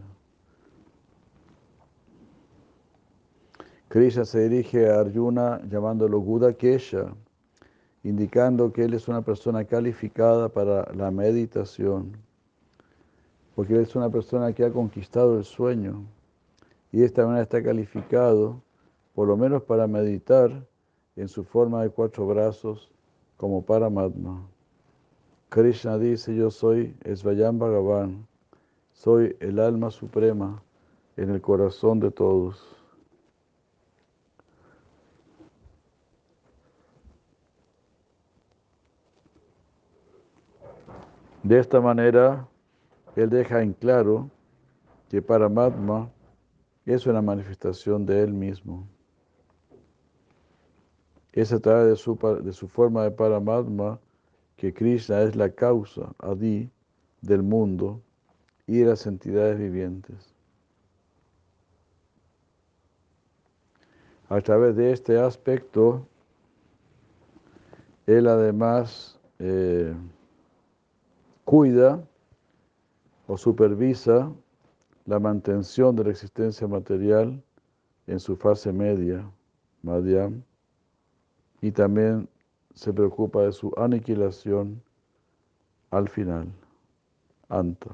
Krishna 3.88 4.26
se 4.26 4.50
dirige 4.50 4.90
a 4.90 5.02
Arjuna 5.02 5.62
llamándolo 5.70 6.20
Guda 6.22 6.54
Kesha, 6.54 7.14
indicando 8.04 8.74
que 8.74 8.86
él 8.86 8.96
es 8.96 9.08
una 9.08 9.22
persona 9.22 9.66
calificada 9.66 10.50
para 10.50 10.92
la 10.96 11.12
meditación, 11.12 12.18
porque 13.54 13.74
él 13.74 13.82
es 13.82 13.96
una 13.96 14.10
persona 14.10 14.52
que 14.54 14.66
ha 14.66 14.72
conquistado 14.72 15.38
el 15.38 15.44
sueño 15.44 16.06
y 16.92 17.00
de 17.00 17.06
esta 17.06 17.26
manera 17.26 17.44
está 17.44 17.62
calificado, 17.62 18.64
por 19.14 19.28
lo 19.28 19.38
menos 19.38 19.62
para 19.64 19.86
meditar 19.86 20.66
en 21.16 21.28
su 21.28 21.44
forma 21.44 21.84
de 21.84 21.90
cuatro 21.90 22.26
brazos 22.26 22.90
como 23.38 23.64
Paramatma. 23.64 24.48
Krishna 25.52 25.98
dice, 25.98 26.34
yo 26.34 26.50
soy 26.50 26.96
Svayam 27.04 27.60
Bhagavan, 27.60 28.26
soy 28.94 29.36
el 29.42 29.60
alma 29.60 29.92
suprema 29.92 30.64
en 31.18 31.30
el 31.30 31.42
corazón 31.42 32.00
de 32.00 32.10
todos. 32.10 32.74
De 41.44 41.60
esta 41.60 41.82
manera, 41.82 42.48
él 43.18 43.30
deja 43.30 43.62
en 43.62 43.74
claro 43.74 44.30
que 45.10 45.22
Paramatma 45.22 46.10
es 46.86 47.06
una 47.06 47.22
manifestación 47.22 48.06
de 48.06 48.24
él 48.24 48.32
mismo. 48.32 48.88
Es 51.34 51.52
a 51.52 51.60
través 51.60 51.88
de 51.90 51.96
su, 51.98 52.18
de 52.42 52.54
su 52.54 52.70
forma 52.70 53.04
de 53.04 53.12
Paramatma 53.12 54.00
que 54.62 54.72
Krishna 54.72 55.24
es 55.24 55.36
la 55.36 55.50
causa, 55.50 56.14
Adi, 56.20 56.70
del 57.22 57.42
mundo 57.42 58.00
y 58.68 58.78
de 58.78 58.86
las 58.86 59.08
entidades 59.08 59.58
vivientes. 59.58 60.36
A 64.30 64.40
través 64.42 64.76
de 64.76 64.92
este 64.92 65.18
aspecto, 65.18 66.08
él 68.06 68.28
además 68.28 69.20
eh, 69.40 69.96
cuida 71.44 72.08
o 73.26 73.38
supervisa 73.40 74.32
la 75.08 75.20
mantención 75.20 75.96
de 75.96 76.04
la 76.04 76.12
existencia 76.12 76.68
material 76.68 77.42
en 78.06 78.20
su 78.20 78.36
fase 78.36 78.72
media, 78.72 79.28
Madhyam, 79.82 80.44
y 81.62 81.72
también 81.72 82.30
se 82.74 82.94
preocupa 82.94 83.42
de 83.42 83.52
su 83.52 83.72
aniquilación 83.78 84.82
al 85.92 86.08
final, 86.08 86.48
Anta. 87.50 87.90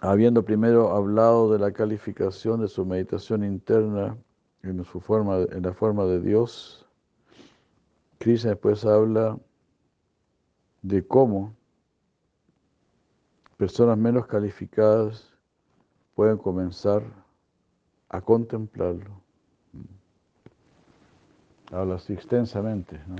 Habiendo 0.00 0.44
primero 0.44 0.90
hablado 0.90 1.52
de 1.52 1.60
la 1.60 1.72
calificación 1.72 2.60
de 2.60 2.68
su 2.68 2.84
meditación 2.84 3.44
interna 3.44 4.16
en, 4.62 4.84
su 4.84 5.00
forma, 5.00 5.38
en 5.50 5.62
la 5.62 5.72
forma 5.72 6.04
de 6.06 6.20
Dios, 6.20 6.88
Krishna 8.18 8.50
después 8.50 8.84
habla 8.84 9.38
de 10.82 11.06
cómo 11.06 11.54
personas 13.56 13.96
menos 13.96 14.26
calificadas 14.26 15.31
pueden 16.14 16.38
comenzar 16.38 17.02
a 18.08 18.20
contemplarlo. 18.20 19.20
Habla 21.70 21.94
así 21.94 22.12
extensamente, 22.12 23.00
¿no? 23.06 23.16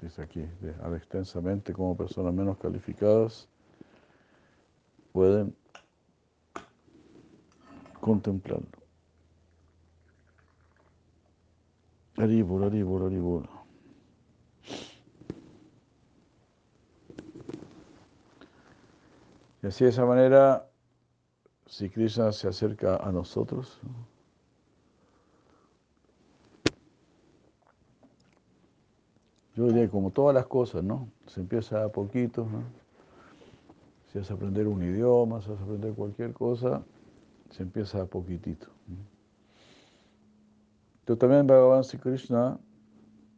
dice 0.00 0.22
aquí, 0.22 0.44
habla 0.80 0.96
extensamente 0.96 1.72
como 1.72 1.96
personas 1.96 2.32
menos 2.32 2.56
calificadas 2.58 3.48
pueden 5.12 5.56
contemplarlo. 8.00 8.68
Aribur, 12.16 12.64
aribur, 12.64 13.02
aribur. 13.02 13.48
Y 19.60 19.66
así 19.66 19.84
de 19.84 19.90
esa 19.90 20.04
manera 20.04 20.67
si 21.68 21.90
Krishna 21.90 22.32
se 22.32 22.48
acerca 22.48 22.96
a 22.96 23.12
nosotros, 23.12 23.78
yo 29.54 29.66
diría 29.66 29.88
como 29.88 30.10
todas 30.10 30.34
las 30.34 30.46
cosas, 30.46 30.82
¿no? 30.82 31.08
Se 31.26 31.40
empieza 31.40 31.84
a 31.84 31.88
poquito, 31.90 32.46
¿no? 32.50 32.62
Si 34.10 34.18
vas 34.18 34.30
a 34.30 34.34
aprender 34.34 34.66
un 34.66 34.82
idioma, 34.82 35.42
si 35.42 35.50
vas 35.50 35.60
a 35.60 35.64
aprender 35.64 35.92
cualquier 35.92 36.32
cosa, 36.32 36.82
se 37.50 37.62
empieza 37.62 38.00
a 38.00 38.06
poquitito. 38.06 38.68
Pero 41.04 41.18
también 41.18 41.46
Bhagavan 41.46 41.84
Sri 41.84 41.98
Krishna 41.98 42.58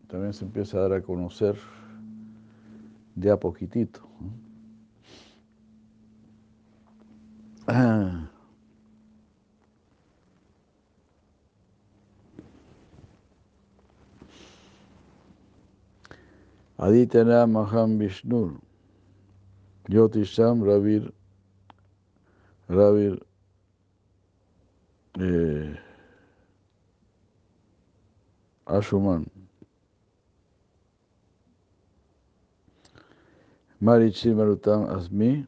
también 0.06 0.32
se 0.32 0.44
empieza 0.44 0.78
a 0.78 0.82
dar 0.82 0.92
a 0.92 1.02
conocer 1.02 1.56
de 3.16 3.30
a 3.30 3.36
poquitito. 3.38 4.00
Ah. 7.72 8.26
Aditya 16.80 17.46
Maham 17.46 17.96
Vishnu, 17.96 18.60
Jyotisham 19.88 20.62
Ravir, 20.66 21.12
Ravir, 22.68 23.20
eh, 25.20 25.78
Ashuman. 28.66 29.30
Marichi 33.80 34.34
Marutam 34.34 34.88
Asmi, 34.90 35.46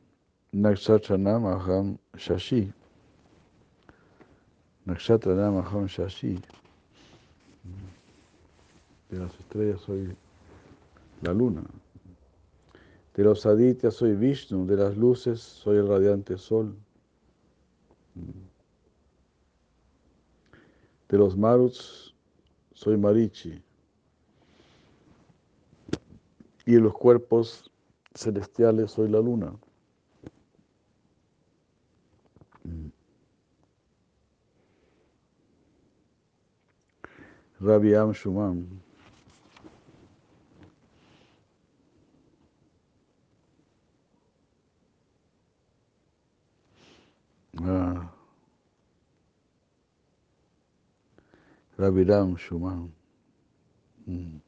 Nakshatranam 0.55 1.47
Aham 1.47 1.99
Shashi. 2.15 2.71
Nakshatranam 4.87 5.65
Aham 5.65 5.89
Shashi. 5.89 6.43
De 9.09 9.19
las 9.19 9.33
estrellas 9.41 9.81
soy 9.81 10.15
la 11.23 11.33
luna. 11.33 11.63
De 13.15 13.25
los 13.25 13.47
adityas 13.47 13.95
soy 13.95 14.15
Vishnu, 14.15 14.67
de 14.67 14.77
las 14.77 14.97
luces 14.97 15.41
soy 15.41 15.79
el 15.79 15.89
radiante 15.89 16.37
sol. 16.37 16.77
De 21.09 21.19
los 21.19 21.37
maruts 21.37 22.15
soy 22.75 22.99
Marichi. 22.99 23.63
Y 26.67 26.73
de 26.73 26.81
los 26.81 26.93
cuerpos 26.93 27.71
celestiales 28.15 28.91
soy 28.91 29.09
la 29.09 29.21
luna. 29.21 29.55
Rabiam 37.63 38.13
Shumam. 38.13 38.67
Ah. 47.61 48.11
Shumam. 51.79 52.91
Mm. 54.09 54.41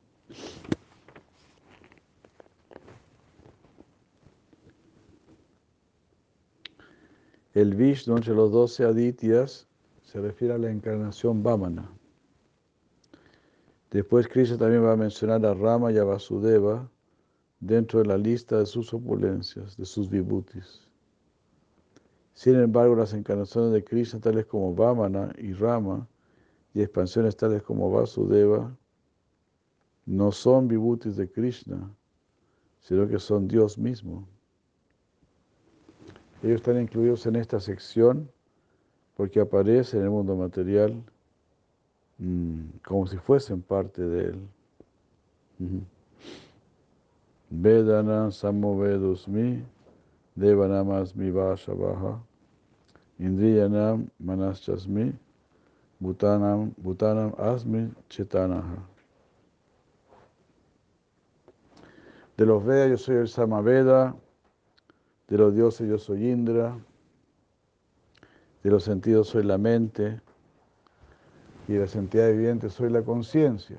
El 7.54 7.74
Vishnu 7.76 8.16
entre 8.16 8.34
los 8.34 8.50
doce 8.50 8.84
adityas 8.84 9.68
se 10.02 10.20
refiere 10.20 10.54
a 10.54 10.58
la 10.58 10.70
encarnación 10.70 11.44
Vamana. 11.44 11.88
Después 13.94 14.26
Krishna 14.26 14.58
también 14.58 14.82
va 14.82 14.94
a 14.94 14.96
mencionar 14.96 15.46
a 15.46 15.54
Rama 15.54 15.92
y 15.92 15.98
a 15.98 16.02
Vasudeva 16.02 16.90
dentro 17.60 18.00
de 18.00 18.06
la 18.06 18.18
lista 18.18 18.58
de 18.58 18.66
sus 18.66 18.92
opulencias, 18.92 19.76
de 19.76 19.84
sus 19.84 20.10
vibhutis. 20.10 20.88
Sin 22.32 22.56
embargo, 22.56 22.96
las 22.96 23.14
encarnaciones 23.14 23.72
de 23.72 23.84
Krishna, 23.84 24.18
tales 24.18 24.46
como 24.46 24.74
Vamana 24.74 25.32
y 25.38 25.52
Rama, 25.52 26.08
y 26.74 26.82
expansiones 26.82 27.36
tales 27.36 27.62
como 27.62 27.88
Vasudeva, 27.88 28.76
no 30.06 30.32
son 30.32 30.66
vibhutis 30.66 31.14
de 31.14 31.30
Krishna, 31.30 31.88
sino 32.80 33.06
que 33.06 33.20
son 33.20 33.46
Dios 33.46 33.78
mismo. 33.78 34.26
Ellos 36.42 36.56
están 36.56 36.80
incluidos 36.80 37.26
en 37.26 37.36
esta 37.36 37.60
sección 37.60 38.28
porque 39.16 39.38
aparecen 39.38 40.00
en 40.00 40.06
el 40.06 40.10
mundo 40.10 40.34
material 40.34 41.00
como 42.84 43.06
si 43.06 43.16
fuesen 43.18 43.62
parte 43.62 44.02
de 44.02 44.24
él. 44.30 44.48
Vedana 47.50 48.30
samovedusmi 48.30 49.64
devanamasmi 50.34 51.30
vashabaha 51.30 52.20
indriyanam 53.18 54.08
manaschasmi 54.18 55.12
bhutanam, 56.00 56.74
bhutanam 56.82 57.34
asmi 57.38 57.92
chetanaha. 58.08 58.76
De 62.36 62.46
los 62.46 62.64
Vedas 62.64 62.90
yo 62.90 62.96
soy 62.96 63.16
el 63.16 63.28
Samaveda, 63.28 64.16
de 65.28 65.38
los 65.38 65.54
dioses 65.54 65.88
yo 65.88 65.98
soy 65.98 66.30
Indra, 66.30 66.76
de 68.64 68.70
los 68.70 68.82
sentidos 68.82 69.28
soy 69.28 69.44
la 69.44 69.56
mente 69.56 70.20
y 71.68 71.74
las 71.74 71.96
entidades 71.96 72.36
vivientes 72.36 72.72
soy 72.72 72.90
la 72.90 73.02
conciencia. 73.02 73.78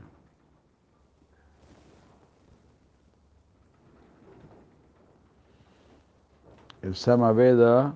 El 6.82 6.96
Samaveda 6.96 7.96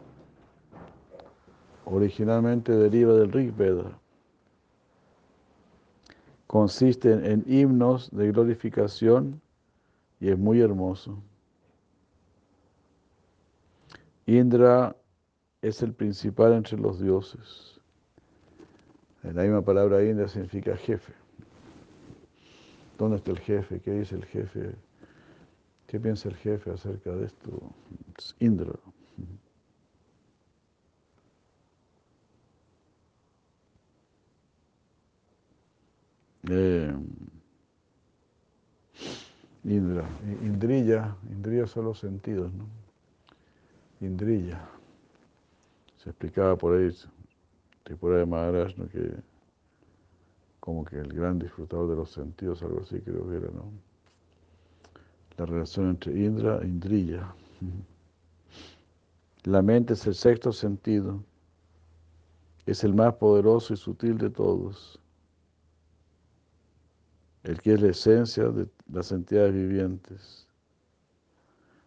originalmente 1.86 2.72
deriva 2.72 3.14
del 3.14 3.32
Rig 3.32 3.56
Veda. 3.56 4.00
Consiste 6.48 7.12
en 7.12 7.44
himnos 7.48 8.10
de 8.12 8.32
glorificación 8.32 9.42
y 10.20 10.30
es 10.30 10.38
muy 10.38 10.62
hermoso. 10.62 11.22
Indra 14.26 14.96
es 15.62 15.82
el 15.82 15.94
principal 15.94 16.54
entre 16.54 16.78
los 16.78 17.00
dioses. 17.00 17.79
La 19.34 19.44
misma 19.44 19.62
palabra 19.62 20.04
Indra 20.04 20.28
significa 20.28 20.76
jefe. 20.76 21.14
¿Dónde 22.98 23.18
está 23.18 23.32
el 23.32 23.40
jefe? 23.40 23.80
¿Qué 23.80 23.92
dice 23.92 24.16
el 24.16 24.26
jefe? 24.26 24.76
¿Qué 25.88 26.00
piensa 26.00 26.30
el 26.30 26.36
jefe 26.36 26.72
acerca 26.72 27.12
de 27.12 27.26
esto? 27.26 27.72
Es 28.18 28.36
Indra. 28.40 28.74
Eh, 36.50 36.94
Indra, 39.64 40.10
Indrilla, 40.42 41.16
Indrilla 41.30 41.68
son 41.68 41.86
los 41.86 42.00
sentidos, 42.00 42.52
¿no? 42.54 42.66
Indrilla. 44.02 44.68
Se 45.98 46.10
explicaba 46.10 46.56
por 46.56 46.76
ahí, 46.76 46.92
Tripura 47.90 48.18
de 48.18 48.26
Maharaj, 48.28 48.78
¿no? 48.78 48.88
que 48.88 49.12
como 50.60 50.86
que 50.86 51.00
el 51.00 51.12
gran 51.12 51.40
disfrutador 51.40 51.90
de 51.90 51.96
los 51.96 52.12
sentidos, 52.12 52.62
algo 52.62 52.82
así 52.82 53.02
creo 53.02 53.28
que 53.28 53.38
era, 53.38 53.48
¿no? 53.48 53.72
La 55.38 55.48
relación 55.48 55.90
entre 55.90 56.14
Indra 56.24 56.60
e 56.62 56.68
Indrilla. 56.68 57.34
La 59.46 59.64
mente 59.64 59.94
es 59.94 60.06
el 60.06 60.14
sexto 60.14 60.54
sentido, 60.54 61.24
es 62.68 62.84
el 62.84 62.94
más 62.94 63.16
poderoso 63.16 63.74
y 63.74 63.78
sutil 63.78 64.20
de 64.20 64.30
todos, 64.30 65.00
el 67.42 67.60
que 67.60 67.74
es 67.74 67.82
la 67.82 67.90
esencia 67.90 68.50
de 68.50 68.68
las 68.94 69.12
entidades 69.12 69.56
vivientes. 69.56 70.48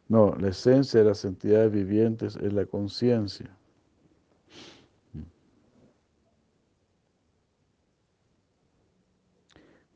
No, 0.09 0.35
la 0.35 0.49
esencia 0.49 0.99
de 0.99 1.07
las 1.07 1.25
entidades 1.25 1.71
vivientes 1.71 2.35
es 2.35 2.53
la 2.53 2.67
conciencia. 2.67 3.57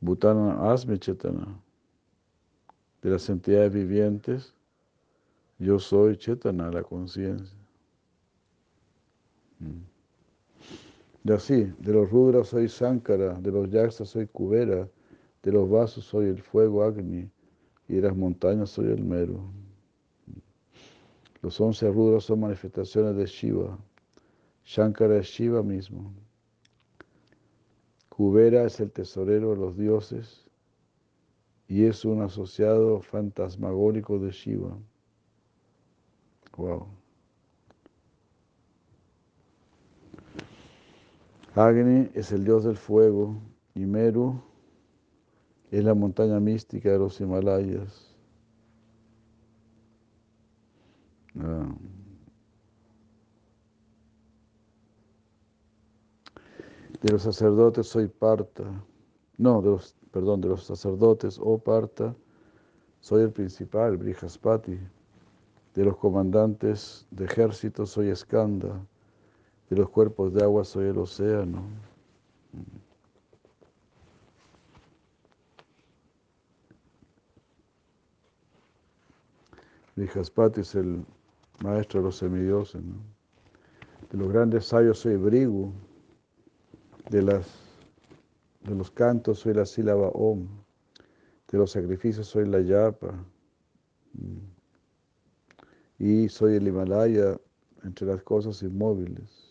Bhutana 0.00 0.72
Asmi 0.72 0.98
Chetana. 0.98 1.60
De 3.02 3.10
las 3.10 3.28
entidades 3.28 3.72
vivientes, 3.72 4.54
yo 5.58 5.78
soy 5.78 6.16
Chetana, 6.16 6.70
la 6.70 6.82
conciencia. 6.82 7.56
Y 11.24 11.32
así, 11.32 11.72
de 11.78 11.92
los 11.92 12.10
rudras 12.10 12.48
soy 12.48 12.68
Sankara, 12.68 13.34
de 13.40 13.50
los 13.50 13.70
yaksas 13.70 14.10
soy 14.10 14.26
Kubera, 14.26 14.88
de 15.42 15.52
los 15.52 15.68
vasos 15.68 16.04
soy 16.04 16.26
el 16.26 16.42
fuego 16.42 16.84
Agni, 16.84 17.30
y 17.88 17.94
de 17.94 18.02
las 18.02 18.16
montañas 18.16 18.70
soy 18.70 18.86
el 18.86 19.02
Meru. 19.02 19.40
Los 21.42 21.60
once 21.60 21.90
rudras 21.90 22.24
son 22.24 22.40
manifestaciones 22.40 23.16
de 23.16 23.26
Shiva. 23.26 23.78
Shankara 24.64 25.18
es 25.18 25.26
Shiva 25.26 25.62
mismo. 25.62 26.12
Kubera 28.16 28.64
es 28.64 28.80
el 28.80 28.90
tesorero 28.90 29.50
de 29.50 29.56
los 29.56 29.76
dioses 29.76 30.46
y 31.68 31.84
es 31.84 32.02
un 32.06 32.22
asociado 32.22 33.02
fantasmagórico 33.02 34.18
de 34.18 34.30
Shiva. 34.30 34.78
Wow. 36.56 36.86
Agni 41.54 42.08
es 42.14 42.32
el 42.32 42.44
dios 42.44 42.64
del 42.64 42.78
fuego 42.78 43.36
y 43.74 43.84
Meru 43.84 44.40
es 45.70 45.84
la 45.84 45.92
montaña 45.92 46.40
mística 46.40 46.90
de 46.90 46.98
los 46.98 47.20
Himalayas. 47.20 48.16
Ah. 51.38 51.68
De 57.02 57.12
los 57.12 57.22
sacerdotes 57.22 57.86
soy 57.88 58.08
parta. 58.08 58.64
No, 59.38 59.60
de 59.60 59.70
los, 59.70 59.94
perdón, 60.10 60.40
de 60.40 60.48
los 60.48 60.64
sacerdotes, 60.64 61.38
oh 61.42 61.58
parta, 61.58 62.14
soy 63.00 63.22
el 63.22 63.32
principal, 63.32 63.96
Brihaspati. 63.96 64.78
De 65.74 65.84
los 65.84 65.96
comandantes 65.98 67.06
de 67.10 67.26
ejército 67.26 67.84
soy 67.84 68.14
Skanda. 68.16 68.84
De 69.68 69.76
los 69.76 69.90
cuerpos 69.90 70.32
de 70.32 70.42
agua 70.42 70.64
soy 70.64 70.86
el 70.86 70.98
océano. 70.98 71.62
Brihaspati 79.96 80.62
es 80.62 80.74
el 80.74 81.04
maestro 81.62 82.00
de 82.00 82.06
los 82.06 82.16
semidioses. 82.16 82.82
¿no? 82.82 82.94
De 84.10 84.18
los 84.18 84.32
grandes 84.32 84.66
sabios 84.66 84.98
soy 85.00 85.16
Brigu. 85.16 85.72
De, 87.10 87.22
las, 87.22 87.46
de 88.62 88.74
los 88.74 88.90
cantos 88.90 89.40
soy 89.40 89.54
la 89.54 89.64
sílaba 89.64 90.08
Om. 90.08 90.48
De 91.48 91.58
los 91.58 91.70
sacrificios 91.70 92.26
soy 92.26 92.46
la 92.46 92.60
Yapa. 92.60 93.14
Y 95.98 96.28
soy 96.28 96.56
el 96.56 96.66
Himalaya 96.66 97.38
entre 97.84 98.06
las 98.06 98.22
cosas 98.22 98.62
inmóviles. 98.62 99.46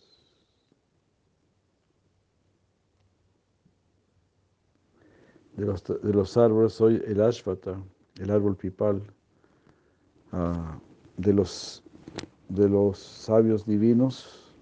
De 5.55 5.65
los, 5.65 5.83
de 5.83 6.13
los 6.13 6.35
árboles 6.35 6.73
soy 6.73 7.01
el 7.07 7.21
Ashvata, 7.21 7.81
el 8.19 8.29
árbol 8.29 8.57
pipal. 8.57 9.01
Ah, 10.33 10.77
de, 11.15 11.31
los, 11.31 11.81
de 12.49 12.67
los 12.67 12.99
sabios 12.99 13.65
divinos 13.65 14.53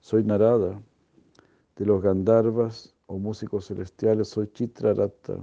soy 0.00 0.24
Narada. 0.24 0.80
De 1.80 1.86
los 1.86 2.02
Gandharvas 2.02 2.94
o 3.06 3.18
músicos 3.18 3.68
celestiales 3.68 4.28
soy 4.28 4.48
Chitrarata. 4.48 5.38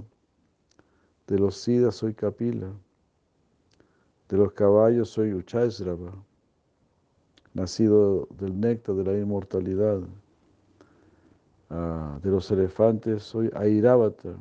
De 1.26 1.40
los 1.40 1.58
Siddhas 1.58 1.96
soy 1.96 2.14
Kapila. 2.14 2.72
De 4.30 4.38
los 4.38 4.52
caballos 4.52 5.10
soy 5.10 5.34
Uchaisrava, 5.34 6.14
nacido 7.56 8.28
del 8.38 8.60
néctar 8.60 8.94
de 8.94 9.04
la 9.04 9.18
inmortalidad. 9.18 10.00
Ah, 11.72 12.20
de 12.22 12.30
los 12.30 12.52
elefantes 12.52 13.24
soy 13.24 13.50
Airavata 13.56 14.40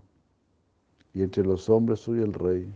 y 1.14 1.22
entre 1.22 1.46
los 1.46 1.70
hombres 1.70 2.00
soy 2.00 2.20
el 2.20 2.34
rey. 2.34 2.70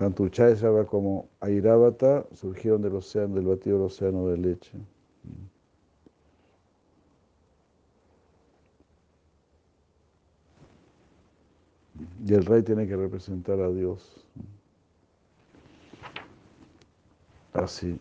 Tanto 0.00 0.22
Uchaisrava 0.22 0.86
como 0.86 1.28
Airavata 1.40 2.26
surgieron 2.32 2.80
del 2.80 2.94
océano, 2.94 3.34
del 3.34 3.44
batido 3.44 3.76
del 3.76 3.84
océano 3.84 4.28
de 4.28 4.38
leche. 4.38 4.78
Y 12.24 12.32
el 12.32 12.46
rey 12.46 12.62
tiene 12.62 12.88
que 12.88 12.96
representar 12.96 13.60
a 13.60 13.70
Dios. 13.70 14.24
Así, 17.52 18.00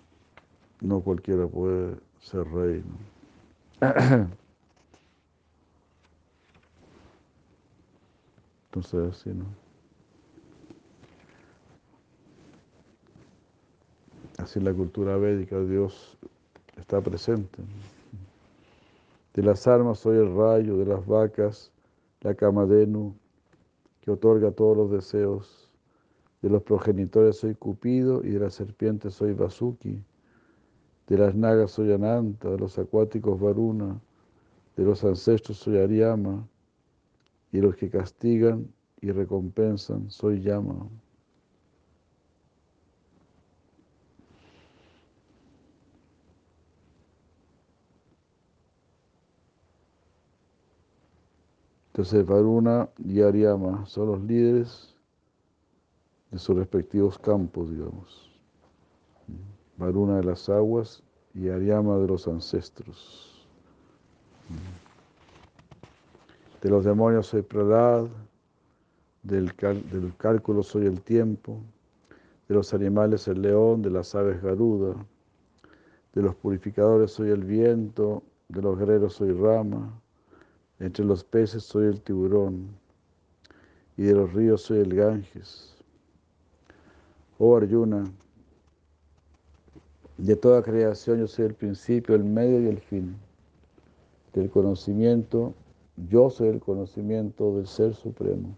no 0.80 1.02
cualquiera 1.02 1.48
puede 1.48 1.98
ser 2.22 2.48
rey. 2.50 2.82
Entonces, 8.72 9.18
así, 9.20 9.32
¿no? 9.32 9.69
Así 14.40 14.58
en 14.58 14.66
la 14.66 14.74
cultura 14.74 15.18
védica 15.18 15.60
Dios 15.60 16.18
está 16.78 17.02
presente. 17.02 17.62
De 19.34 19.44
las 19.44 19.68
armas 19.68 20.00
soy 20.00 20.18
el 20.18 20.34
rayo, 20.34 20.78
de 20.78 20.86
las 20.86 21.06
vacas, 21.06 21.72
la 22.22 22.34
camadenu, 22.34 23.14
que 24.00 24.12
otorga 24.12 24.52
todos 24.52 24.78
los 24.78 24.92
deseos. 24.92 25.70
De 26.42 26.50
los 26.50 26.64
progenitores 26.64 27.36
soy 27.38 27.54
Cupido 27.54 28.24
y 28.24 28.30
de 28.30 28.40
las 28.40 28.54
serpientes 28.54 29.14
soy 29.14 29.34
Vasuki. 29.34 30.02
De 31.08 31.18
las 31.18 31.36
nagas 31.36 31.72
soy 31.72 31.92
Ananta, 31.92 32.50
de 32.50 32.60
los 32.60 32.80
acuáticos 32.80 33.38
Varuna, 33.42 34.00
de 34.78 34.84
los 34.86 35.04
ancestros 35.04 35.58
soy 35.58 35.80
Ariama 35.80 36.48
y 37.52 37.60
los 37.60 37.76
que 37.76 37.90
castigan 37.90 38.72
y 39.02 39.12
recompensan 39.12 40.10
soy 40.10 40.42
Yama. 40.42 40.88
Entonces 51.90 52.26
Varuna 52.26 52.90
y 52.98 53.22
Ariama 53.22 53.86
son 53.86 54.08
los 54.08 54.22
líderes 54.22 54.96
de 56.32 56.38
sus 56.38 56.56
respectivos 56.56 57.18
campos, 57.18 57.72
digamos. 57.72 58.32
Varuna 59.78 60.18
de 60.18 60.24
las 60.24 60.50
aguas 60.50 61.04
y 61.34 61.50
Ariama 61.50 61.98
de 61.98 62.08
los 62.08 62.28
ancestros. 62.28 63.48
De 66.62 66.70
los 66.70 66.86
demonios 66.86 67.28
soy 67.28 67.42
Pralad, 67.42 68.08
del, 69.24 69.52
del 69.92 70.14
cálculo 70.18 70.64
soy 70.64 70.86
el 70.86 71.02
tiempo, 71.02 71.62
de 72.48 72.56
los 72.56 72.74
animales 72.74 73.28
el 73.28 73.42
león, 73.42 73.82
de 73.82 73.90
las 73.90 74.14
aves 74.16 74.42
Garuda, 74.42 74.96
de 76.14 76.22
los 76.22 76.36
purificadores 76.36 77.12
soy 77.12 77.30
el 77.30 77.44
viento, 77.44 78.24
de 78.48 78.62
los 78.62 78.78
guerreros 78.78 79.14
soy 79.14 79.32
Rama, 79.32 80.02
entre 80.80 81.06
los 81.06 81.24
peces 81.24 81.64
soy 81.64 81.88
el 81.88 82.02
tiburón 82.02 82.70
y 83.98 84.04
de 84.04 84.14
los 84.14 84.34
ríos 84.34 84.62
soy 84.62 84.80
el 84.80 84.96
Ganges. 84.96 85.76
Oh 87.38 87.58
Arjuna, 87.58 88.06
de 90.18 90.36
toda 90.36 90.62
creación 90.62 91.20
yo 91.20 91.28
soy 91.28 91.46
el 91.46 91.54
principio, 91.54 92.16
el 92.16 92.24
medio 92.24 92.62
y 92.62 92.68
el 92.68 92.80
fin. 92.80 93.16
Del 94.34 94.50
conocimiento, 94.50 95.54
yo 96.10 96.30
soy 96.30 96.50
el 96.50 96.60
conocimiento 96.60 97.56
del 97.56 97.68
Ser 97.68 97.94
Supremo. 97.94 98.56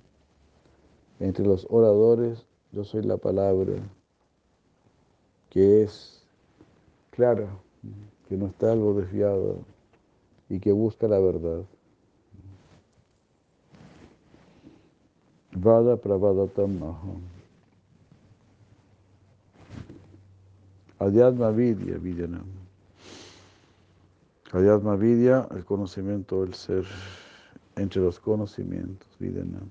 Entre 1.20 1.46
los 1.46 1.66
oradores, 1.70 2.46
yo 2.72 2.84
soy 2.84 3.04
la 3.04 3.18
palabra 3.18 3.74
que 5.50 5.84
es 5.84 6.24
clara, 7.12 7.50
que 8.28 8.38
no 8.38 8.48
está 8.48 8.72
algo 8.72 8.94
desviado 8.94 9.60
y 10.50 10.60
que 10.60 10.72
busca 10.72 11.08
la 11.08 11.20
verdad. 11.20 11.64
Vada 15.54 15.98
Pravadatam 15.98 16.82
Aham. 16.82 17.22
Adhyatma 21.00 21.52
Vidya 21.52 21.98
Vidyanam. 21.98 22.48
Adhyatma 24.54 24.96
Vidya, 24.96 25.48
el 25.52 25.66
conocimiento 25.66 26.42
del 26.42 26.54
ser, 26.54 26.86
entre 27.76 28.02
los 28.02 28.20
conocimientos, 28.20 29.10
Vidyanam. 29.20 29.68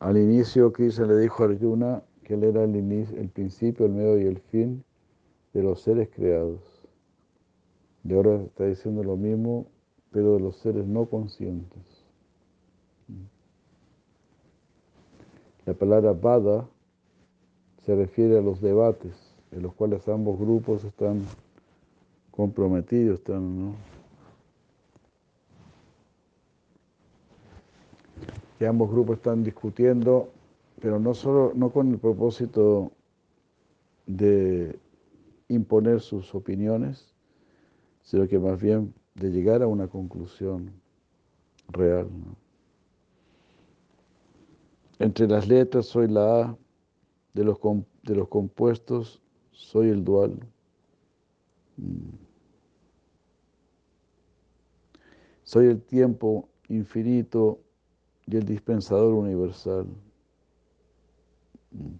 Al 0.00 0.18
inicio 0.18 0.72
Krishna 0.72 1.06
le 1.06 1.18
dijo 1.18 1.42
a 1.42 1.46
Arjuna 1.46 2.02
que 2.24 2.34
él 2.34 2.44
era 2.44 2.64
el, 2.64 2.76
inicio, 2.76 3.18
el 3.18 3.28
principio, 3.28 3.86
el 3.86 3.92
medio 3.92 4.20
y 4.20 4.26
el 4.26 4.38
fin 4.38 4.84
de 5.54 5.62
los 5.62 5.80
seres 5.80 6.08
creados. 6.14 6.60
Y 8.04 8.12
ahora 8.12 8.42
está 8.42 8.66
diciendo 8.66 9.02
lo 9.02 9.16
mismo, 9.16 9.66
pero 10.10 10.34
de 10.34 10.40
los 10.40 10.56
seres 10.56 10.86
no 10.86 11.06
conscientes. 11.06 11.82
La 15.64 15.72
palabra 15.72 16.12
Vada 16.12 16.68
se 17.86 17.96
refiere 17.96 18.38
a 18.38 18.42
los 18.42 18.60
debates 18.60 19.14
en 19.52 19.62
los 19.62 19.72
cuales 19.72 20.06
ambos 20.08 20.38
grupos 20.38 20.84
están 20.84 21.22
comprometidos, 22.32 23.20
están, 23.20 23.74
que 28.58 28.66
ambos 28.66 28.90
grupos 28.90 29.16
están 29.18 29.44
discutiendo, 29.44 30.28
pero 30.80 30.98
no 30.98 31.14
solo 31.14 31.52
no 31.54 31.70
con 31.70 31.92
el 31.92 31.98
propósito 31.98 32.90
de 34.06 34.78
imponer 35.48 36.00
sus 36.00 36.34
opiniones, 36.34 37.14
sino 38.02 38.26
que 38.28 38.38
más 38.38 38.60
bien 38.60 38.94
de 39.14 39.30
llegar 39.30 39.62
a 39.62 39.66
una 39.66 39.88
conclusión 39.88 40.72
real. 41.68 42.08
Entre 44.98 45.26
las 45.26 45.48
letras 45.48 45.86
soy 45.86 46.08
la 46.08 46.42
A, 46.42 46.58
de 47.34 47.44
los, 47.44 47.58
de 48.02 48.14
los 48.14 48.28
compuestos 48.28 49.20
soy 49.50 49.88
el 49.88 50.04
dual. 50.04 50.38
Mm. 51.76 52.14
Soy 55.42 55.66
el 55.66 55.82
tiempo 55.82 56.48
infinito 56.68 57.60
y 58.26 58.36
el 58.36 58.44
dispensador 58.44 59.12
universal, 59.12 59.86
mm. 61.72 61.94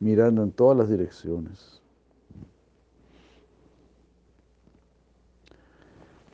mirando 0.00 0.42
en 0.42 0.50
todas 0.50 0.76
las 0.76 0.88
direcciones. 0.88 1.82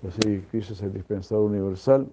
Así 0.06 0.40
Cristo 0.50 0.74
es 0.74 0.82
el 0.82 0.92
dispensador 0.92 1.50
universal. 1.50 2.06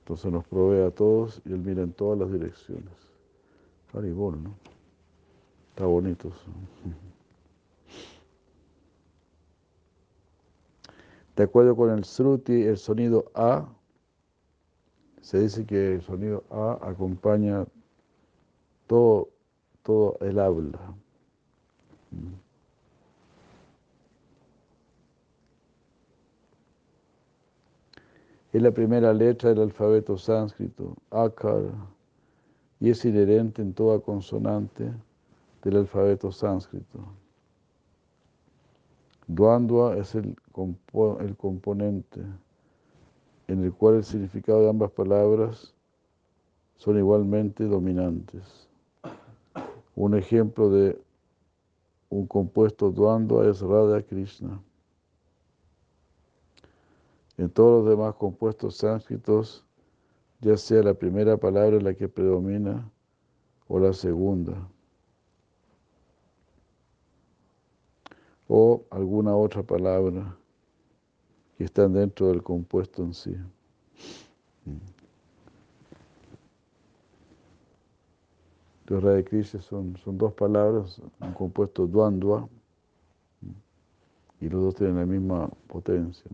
Entonces 0.00 0.30
nos 0.30 0.44
provee 0.44 0.86
a 0.86 0.90
todos 0.90 1.40
y 1.46 1.52
Él 1.52 1.60
mira 1.60 1.82
en 1.82 1.92
todas 1.92 2.18
las 2.18 2.30
direcciones. 2.30 2.92
Haribol, 3.94 4.42
¿no? 4.42 4.54
Está 5.70 5.86
bonito. 5.86 6.30
De 11.36 11.42
acuerdo 11.42 11.74
con 11.74 11.90
el 11.90 12.04
Sruti, 12.04 12.62
el 12.62 12.76
sonido 12.76 13.30
A, 13.34 13.66
se 15.20 15.40
dice 15.40 15.64
que 15.64 15.94
el 15.94 16.02
sonido 16.02 16.44
A 16.50 16.78
acompaña 16.82 17.64
todo, 18.86 19.30
todo 19.82 20.18
el 20.20 20.38
habla. 20.38 20.78
Es 28.54 28.62
la 28.62 28.70
primera 28.70 29.12
letra 29.12 29.50
del 29.50 29.62
alfabeto 29.62 30.16
sánscrito, 30.16 30.94
akar, 31.10 31.64
y 32.78 32.88
es 32.88 33.04
inherente 33.04 33.60
en 33.60 33.74
toda 33.74 33.98
consonante 33.98 34.92
del 35.64 35.76
alfabeto 35.78 36.30
sánscrito. 36.30 37.00
Duandua 39.26 39.96
es 39.96 40.14
el, 40.14 40.36
el 41.18 41.36
componente 41.36 42.20
en 43.48 43.64
el 43.64 43.72
cual 43.72 43.96
el 43.96 44.04
significado 44.04 44.60
de 44.60 44.70
ambas 44.70 44.92
palabras 44.92 45.74
son 46.76 46.96
igualmente 46.96 47.64
dominantes. 47.64 48.68
Un 49.96 50.16
ejemplo 50.16 50.70
de 50.70 50.96
un 52.08 52.28
compuesto 52.28 52.92
Duandua 52.92 53.48
es 53.48 53.60
Radha 53.62 54.00
Krishna. 54.02 54.60
En 57.36 57.50
todos 57.50 57.84
los 57.84 57.90
demás 57.90 58.14
compuestos 58.14 58.76
sánscritos, 58.76 59.64
ya 60.40 60.56
sea 60.56 60.82
la 60.82 60.94
primera 60.94 61.36
palabra 61.36 61.80
la 61.80 61.94
que 61.94 62.08
predomina 62.08 62.90
o 63.66 63.78
la 63.78 63.92
segunda, 63.92 64.68
o 68.46 68.84
alguna 68.90 69.34
otra 69.34 69.62
palabra 69.62 70.36
que 71.56 71.64
está 71.64 71.88
dentro 71.88 72.28
del 72.28 72.42
compuesto 72.42 73.02
en 73.02 73.14
sí. 73.14 73.36
Los 78.86 79.02
Radha 79.02 79.24
son, 79.60 79.96
son 79.96 80.18
dos 80.18 80.34
palabras, 80.34 81.00
un 81.20 81.32
compuesto 81.32 81.86
duandua, 81.86 82.48
y 84.40 84.48
los 84.48 84.62
dos 84.62 84.74
tienen 84.74 84.96
la 84.96 85.06
misma 85.06 85.48
potencia. 85.68 86.30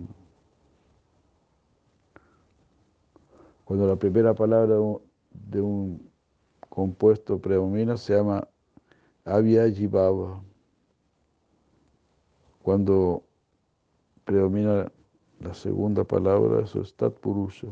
Cuando 3.71 3.87
la 3.87 3.95
primera 3.95 4.35
palabra 4.35 4.75
de 5.31 5.61
un 5.61 6.11
compuesto 6.69 7.39
predomina, 7.39 7.97
se 7.97 8.17
llama 8.17 8.49
Avyajibhava. 9.25 10.43
Cuando 12.65 13.23
predomina 14.25 14.91
la 15.39 15.55
segunda 15.55 16.03
palabra, 16.03 16.65
eso 16.65 16.81
es 16.81 16.93
Tat 16.97 17.15
Purusha. 17.21 17.69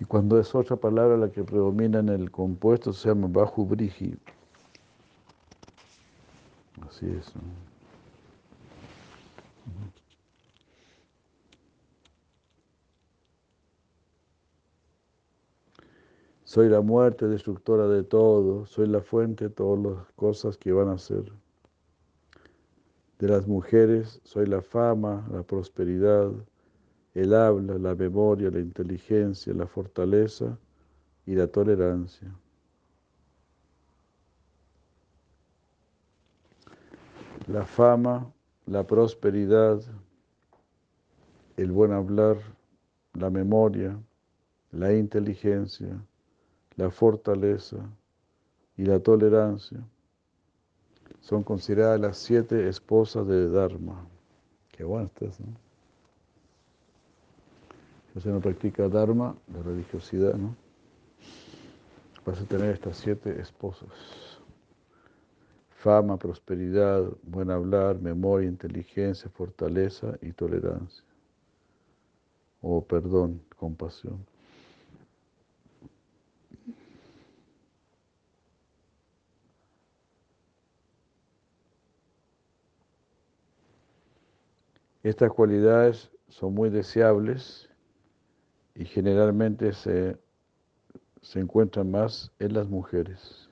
Y 0.00 0.04
cuando 0.06 0.40
es 0.40 0.54
otra 0.54 0.76
palabra 0.76 1.18
la 1.18 1.30
que 1.30 1.44
predomina 1.44 1.98
en 1.98 2.08
el 2.08 2.30
compuesto, 2.30 2.94
se 2.94 3.10
llama 3.10 3.28
Bahu 3.28 3.66
Briji. 3.66 4.16
Así 6.88 7.04
es. 7.10 7.34
Soy 16.44 16.68
la 16.68 16.80
muerte 16.80 17.26
destructora 17.26 17.88
de 17.88 18.04
todo, 18.04 18.66
soy 18.66 18.86
la 18.86 19.00
fuente 19.00 19.44
de 19.44 19.50
todas 19.50 19.84
las 19.84 20.12
cosas 20.12 20.56
que 20.56 20.72
van 20.72 20.88
a 20.88 20.96
ser. 20.96 21.32
De 23.18 23.28
las 23.28 23.48
mujeres 23.48 24.20
soy 24.22 24.46
la 24.46 24.62
fama, 24.62 25.26
la 25.32 25.42
prosperidad, 25.42 26.30
el 27.14 27.34
habla, 27.34 27.78
la 27.78 27.94
memoria, 27.94 28.50
la 28.50 28.60
inteligencia, 28.60 29.52
la 29.54 29.66
fortaleza 29.66 30.58
y 31.26 31.34
la 31.34 31.46
tolerancia. 31.48 32.32
La 37.48 37.64
fama, 37.64 38.32
la 38.66 38.84
prosperidad, 38.84 39.80
el 41.56 41.70
buen 41.70 41.92
hablar, 41.92 42.36
la 43.14 43.30
memoria, 43.30 43.96
la 44.72 44.92
inteligencia, 44.92 45.98
la 46.76 46.90
fortaleza 46.90 47.78
y 48.76 48.84
la 48.84 48.98
tolerancia 49.00 49.80
son 51.20 51.42
consideradas 51.42 52.00
las 52.00 52.18
siete 52.18 52.68
esposas 52.68 53.26
de 53.26 53.48
Dharma. 53.48 54.06
Qué 54.70 54.84
bueno 54.84 55.06
estás, 55.06 55.40
¿no? 55.40 55.46
Si 58.14 58.20
se 58.20 58.28
no 58.30 58.40
practica 58.40 58.88
Dharma, 58.88 59.36
la 59.52 59.62
religiosidad, 59.62 60.34
¿no? 60.34 60.54
Vas 62.24 62.40
a 62.40 62.44
tener 62.44 62.74
estas 62.74 62.96
siete 62.96 63.40
esposas. 63.40 63.88
Fama, 65.86 66.18
prosperidad, 66.18 67.04
buen 67.22 67.48
hablar, 67.48 68.00
memoria, 68.00 68.48
inteligencia, 68.48 69.30
fortaleza 69.30 70.18
y 70.20 70.32
tolerancia. 70.32 71.04
O 72.60 72.84
perdón, 72.84 73.40
compasión. 73.56 74.26
Estas 85.04 85.30
cualidades 85.30 86.10
son 86.26 86.52
muy 86.52 86.68
deseables 86.68 87.70
y 88.74 88.86
generalmente 88.86 89.72
se, 89.72 90.16
se 91.22 91.38
encuentran 91.38 91.92
más 91.92 92.32
en 92.40 92.54
las 92.54 92.66
mujeres. 92.66 93.45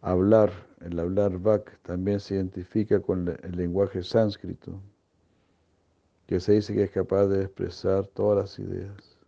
Hablar, 0.00 0.52
el 0.80 0.98
hablar 0.98 1.38
Vak 1.38 1.80
también 1.82 2.20
se 2.20 2.34
identifica 2.34 3.00
con 3.00 3.28
el 3.28 3.56
lenguaje 3.56 4.02
sánscrito, 4.02 4.80
que 6.26 6.40
se 6.40 6.52
dice 6.52 6.74
que 6.74 6.84
es 6.84 6.90
capaz 6.90 7.26
de 7.26 7.44
expresar 7.44 8.06
todas 8.06 8.38
las 8.38 8.58
ideas. 8.58 9.18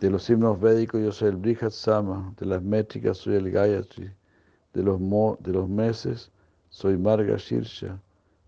De 0.00 0.10
los 0.10 0.28
himnos 0.28 0.60
védicos 0.60 1.00
yo 1.00 1.12
soy 1.12 1.28
el 1.28 1.36
Brihat 1.36 1.70
Sama, 1.70 2.34
de 2.38 2.46
las 2.46 2.62
métricas 2.62 3.18
soy 3.18 3.36
el 3.36 3.50
Gayatri 3.50 4.12
de 4.72 4.82
los, 4.82 4.98
de 5.40 5.52
los 5.52 5.68
meses 5.68 6.30
soy 6.70 6.96
Marga 6.96 7.36
Shirsha, 7.36 8.00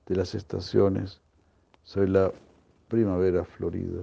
de 0.07 0.17
las 0.17 0.35
estaciones 0.35 1.21
soy 1.83 2.09
la 2.09 2.33
primavera 2.89 3.45
florida. 3.45 4.03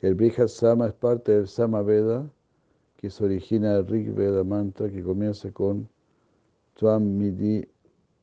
El 0.00 0.14
Brihat 0.16 0.48
Sama 0.48 0.88
es 0.88 0.94
parte 0.94 1.30
del 1.30 1.46
Sama 1.46 1.82
Veda, 1.82 2.28
que 2.96 3.08
se 3.08 3.24
origina 3.24 3.74
del 3.74 3.86
Rig 3.86 4.12
Veda 4.12 4.42
mantra 4.42 4.90
que 4.90 5.00
comienza 5.00 5.52
con 5.52 5.88
Tvam 6.74 7.18
Midi 7.18 7.68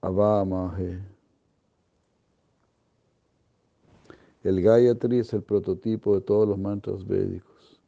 Avamahe. 0.01 1.01
El 4.43 4.61
Gayatri 4.61 5.19
es 5.19 5.32
el 5.34 5.43
prototipo 5.43 6.15
de 6.15 6.21
todos 6.21 6.49
los 6.49 6.57
mantras 6.57 7.07
védicos. 7.07 7.80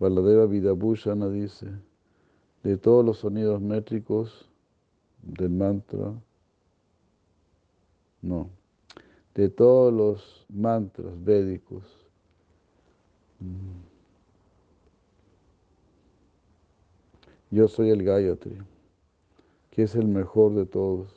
Baladeva 0.00 0.46
Vidabhushana 0.46 1.28
dice, 1.28 1.68
de 2.64 2.76
todos 2.76 3.04
los 3.04 3.18
sonidos 3.18 3.60
métricos 3.60 4.47
del 5.22 5.50
mantra, 5.50 6.12
no, 8.22 8.50
de 9.34 9.48
todos 9.48 9.92
los 9.92 10.46
mantras 10.48 11.12
védicos, 11.22 11.84
mm, 13.40 13.80
yo 17.50 17.68
soy 17.68 17.90
el 17.90 18.02
Gayatri, 18.02 18.58
que 19.70 19.82
es 19.82 19.94
el 19.94 20.08
mejor 20.08 20.54
de 20.54 20.66
todos, 20.66 21.14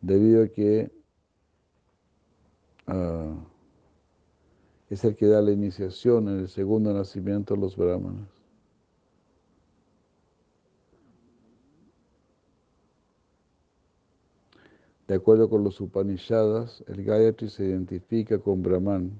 debido 0.00 0.42
a 0.42 0.48
que 0.48 0.90
Ah, 2.86 3.34
es 4.90 5.04
el 5.04 5.16
que 5.16 5.26
da 5.26 5.40
la 5.40 5.52
iniciación 5.52 6.28
en 6.28 6.40
el 6.40 6.48
segundo 6.48 6.92
nacimiento 6.92 7.54
a 7.54 7.56
los 7.56 7.76
brahmanas. 7.76 8.41
De 15.12 15.16
acuerdo 15.16 15.50
con 15.50 15.62
los 15.62 15.78
Upanishadas, 15.78 16.82
el 16.86 17.04
Gayatri 17.04 17.50
se 17.50 17.66
identifica 17.66 18.38
con 18.38 18.62
Brahman 18.62 19.12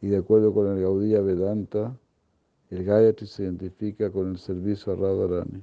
Y 0.00 0.06
de 0.06 0.16
acuerdo 0.16 0.54
con 0.54 0.68
el 0.68 0.80
Gaudiya 0.80 1.20
Vedanta, 1.20 1.94
el 2.70 2.84
Gayatri 2.84 3.26
se 3.26 3.42
identifica 3.42 4.10
con 4.10 4.30
el 4.30 4.38
servicio 4.38 4.94
a 4.94 4.96
Radharani. 4.96 5.62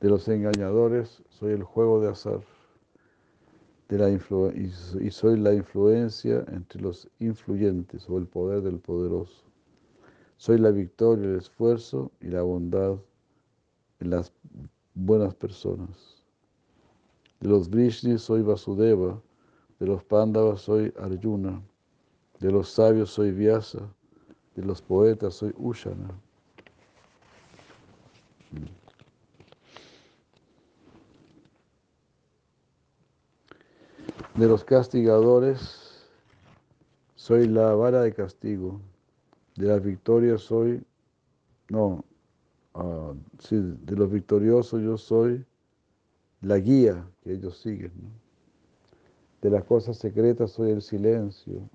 De 0.00 0.08
los 0.10 0.28
engañadores 0.28 1.22
soy 1.30 1.52
el 1.52 1.62
juego 1.62 2.02
de 2.02 2.10
azar 2.10 2.40
de 3.88 3.96
la 3.96 4.10
y 4.10 5.10
soy 5.10 5.38
la 5.38 5.54
influencia 5.54 6.44
entre 6.48 6.82
los 6.82 7.08
influyentes 7.20 8.06
o 8.10 8.18
el 8.18 8.26
poder 8.26 8.60
del 8.60 8.80
poderoso. 8.80 9.44
Soy 10.36 10.58
la 10.58 10.72
victoria, 10.72 11.24
el 11.24 11.36
esfuerzo 11.36 12.12
y 12.20 12.26
la 12.26 12.42
bondad 12.42 12.98
en 14.00 14.10
las 14.10 14.32
buenas 14.94 15.34
personas. 15.34 16.22
De 17.40 17.48
los 17.48 17.68
Vrishnis 17.68 18.22
soy 18.22 18.42
Vasudeva, 18.42 19.20
de 19.78 19.86
los 19.86 20.02
Pandavas 20.04 20.62
soy 20.62 20.92
Arjuna, 20.98 21.62
de 22.40 22.50
los 22.50 22.70
sabios 22.70 23.10
soy 23.10 23.32
Vyasa, 23.32 23.92
de 24.54 24.64
los 24.64 24.80
poetas 24.80 25.34
soy 25.34 25.52
Ushana. 25.56 26.08
De 34.34 34.46
los 34.46 34.64
castigadores 34.64 36.08
soy 37.14 37.48
la 37.48 37.74
vara 37.74 38.02
de 38.02 38.14
castigo, 38.14 38.80
de 39.56 39.66
las 39.66 39.82
victorias 39.82 40.42
soy, 40.42 40.84
no, 41.68 42.04
sí, 43.38 43.56
de 43.56 43.96
los 43.96 44.10
victoriosos 44.10 44.82
yo 44.82 44.96
soy 44.96 45.44
la 46.42 46.58
guía 46.58 47.06
que 47.22 47.32
ellos 47.32 47.58
siguen. 47.58 47.92
De 49.42 49.50
las 49.50 49.64
cosas 49.64 49.96
secretas 49.96 50.52
soy 50.52 50.72
el 50.72 50.82
silencio 50.82 51.68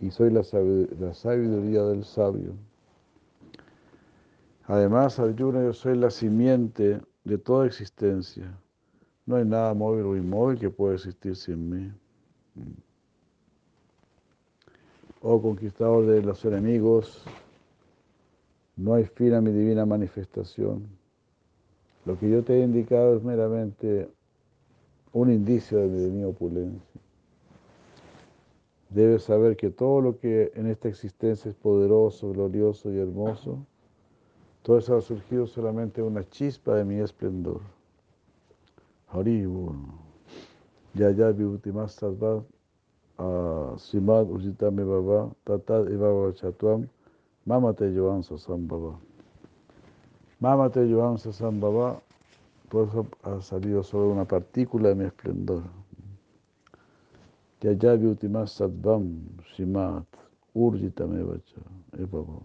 y 0.00 0.10
soy 0.10 0.30
la 0.30 0.42
sabiduría 0.42 1.82
del 1.84 2.04
sabio. 2.04 2.54
Además, 4.66 5.18
Arjuna, 5.18 5.62
yo 5.62 5.72
soy 5.72 5.96
la 5.96 6.10
simiente 6.10 7.00
de 7.24 7.38
toda 7.38 7.66
existencia. 7.66 8.50
No 9.26 9.36
hay 9.36 9.44
nada 9.44 9.74
móvil 9.74 10.04
o 10.04 10.16
inmóvil 10.16 10.58
que 10.58 10.70
pueda 10.70 10.94
existir 10.94 11.36
sin 11.36 11.68
mí. 11.68 11.92
Oh 15.20 15.40
conquistador 15.40 16.06
de 16.06 16.22
los 16.22 16.44
enemigos, 16.44 17.24
no 18.76 18.94
hay 18.94 19.04
fin 19.04 19.34
a 19.34 19.40
mi 19.40 19.50
divina 19.52 19.86
manifestación. 19.86 20.86
Lo 22.04 22.18
que 22.18 22.28
yo 22.28 22.42
te 22.42 22.54
he 22.54 22.62
indicado 22.62 23.16
es 23.16 23.22
meramente 23.22 24.08
un 25.12 25.32
indicio 25.32 25.78
de 25.78 26.10
mi 26.10 26.24
opulencia. 26.24 27.00
Debes 28.90 29.24
saber 29.24 29.56
que 29.56 29.70
todo 29.70 30.00
lo 30.00 30.18
que 30.18 30.52
en 30.54 30.66
esta 30.66 30.88
existencia 30.88 31.48
es 31.48 31.54
poderoso, 31.54 32.30
glorioso 32.32 32.92
y 32.92 32.98
hermoso, 32.98 33.58
todo 34.62 34.78
eso 34.78 34.96
ha 34.96 35.00
surgido 35.00 35.46
solamente 35.46 36.02
una 36.02 36.28
chispa 36.28 36.76
de 36.76 36.84
mi 36.84 37.00
esplendor. 37.00 37.60
Haribu. 39.08 39.74
Ya 40.94 41.10
ya 41.10 41.30
vibhutimas 41.32 41.92
sarva 41.92 42.44
simad 43.76 44.30
ujitame 44.30 44.84
baba 44.84 45.30
tatad 45.44 45.88
evava 45.88 46.32
chatuam 46.32 46.88
mamate 47.46 47.92
yoam 47.92 48.22
sasambhava. 48.22 48.98
Mamate 50.40 50.88
yoam 50.88 51.16
sasambhava, 51.18 52.00
por 52.68 52.88
eso 52.88 53.06
ha 53.22 53.40
salido 53.40 53.82
solo 53.82 54.10
una 54.10 54.24
partícula 54.24 54.90
de 54.90 54.94
mi 54.94 55.04
esplendor. 55.04 55.62
Ya 57.60 57.72
ya 57.72 57.96
vibhutimas 57.96 58.52
sadvam 58.52 59.20
simad 59.56 60.04
urjitame 60.54 61.22
vacha 61.22 61.60
evava. 61.98 62.40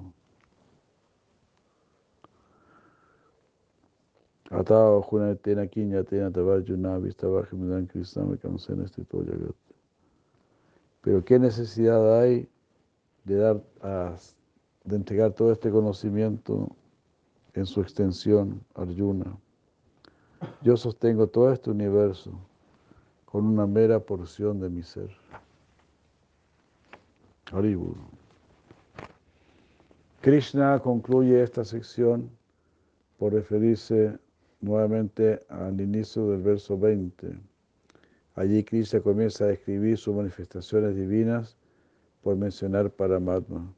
Atao 4.51 5.01
Juna 5.03 5.35
Tena 5.35 5.67
Kinya 5.67 6.03
Tena 6.03 6.31
Tavarjuna 6.31 6.97
Vistavajimudan 6.99 7.87
Krishna 7.87 8.23
en 8.23 8.81
este 8.81 9.05
Jagat. 9.05 9.55
Pero 11.01 11.23
qué 11.23 11.37
necesidad 11.37 12.19
hay 12.19 12.49
de 13.25 13.35
dar 13.35 13.61
a, 13.81 14.15
de 14.89 14.95
entregar 14.95 15.33
todo 15.33 15.51
este 15.51 15.69
conocimiento 15.69 16.75
en 17.53 17.67
su 17.67 17.79
extensión, 17.79 18.59
Arjuna. 18.73 19.37
Yo 20.63 20.75
sostengo 20.77 21.27
todo 21.27 21.53
este 21.53 21.69
universo 21.69 22.31
con 23.25 23.45
una 23.45 23.67
mera 23.67 23.99
porción 23.99 24.59
de 24.59 24.69
mi 24.69 24.81
ser. 24.81 25.09
Haribur. 27.51 27.97
Krishna 30.21 30.79
concluye 30.79 31.43
esta 31.43 31.63
sección 31.63 32.29
por 33.19 33.33
referirse 33.33 34.17
nuevamente 34.59 35.43
al 35.49 35.79
inicio 35.79 36.31
del 36.31 36.41
verso 36.41 36.79
20. 36.79 37.37
Allí 38.33 38.63
Krishna 38.63 39.01
comienza 39.01 39.43
a 39.43 39.47
describir 39.49 39.99
sus 39.99 40.15
manifestaciones 40.15 40.95
divinas 40.95 41.57
por 42.23 42.35
mencionar 42.35 42.89
Paramatma. 42.89 43.71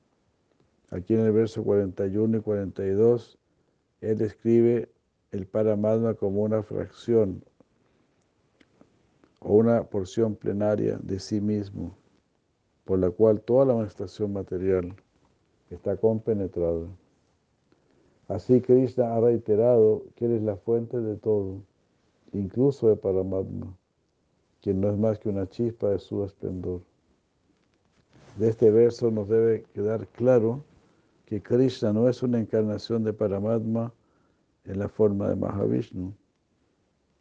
Aquí 0.92 1.14
en 1.14 1.22
el 1.22 1.32
verso 1.32 1.64
41 1.64 2.38
y 2.38 2.42
42, 2.42 3.40
él 4.02 4.18
describe 4.18 4.90
el 5.32 5.48
Paramatma 5.48 6.16
como 6.16 6.44
una 6.44 6.64
fracción 6.64 7.46
o 9.40 9.54
una 9.54 9.84
porción 9.86 10.36
plenaria 10.36 11.00
de 11.02 11.20
sí 11.20 11.40
mismo, 11.40 11.96
por 12.84 13.00
la 13.00 13.10
cual 13.10 13.42
toda 13.42 13.66
la 13.66 13.74
manifestación 13.74 14.34
material 14.34 14.94
está 15.70 15.96
compenetrada. 15.96 16.88
Así 18.28 18.60
Krishna 18.60 19.16
ha 19.16 19.22
reiterado 19.22 20.04
que 20.16 20.26
Él 20.26 20.34
es 20.34 20.42
la 20.42 20.58
fuente 20.58 21.00
de 21.00 21.16
todo, 21.16 21.62
incluso 22.34 22.90
de 22.90 22.98
Paramatma, 22.98 23.78
quien 24.62 24.82
no 24.82 24.90
es 24.90 24.98
más 24.98 25.20
que 25.20 25.30
una 25.30 25.48
chispa 25.48 25.90
de 25.90 26.00
su 26.00 26.26
esplendor. 26.26 26.82
De 28.38 28.50
este 28.50 28.70
verso 28.72 29.10
nos 29.10 29.30
debe 29.30 29.64
quedar 29.74 30.08
claro 30.08 30.66
que 31.32 31.42
Krishna 31.42 31.94
no 31.94 32.10
es 32.10 32.22
una 32.24 32.40
encarnación 32.40 33.06
de 33.06 33.14
Paramatma 33.14 33.94
en 34.66 34.80
la 34.80 34.90
forma 34.90 35.30
de 35.30 35.38
Mahavishnu. 35.38 36.14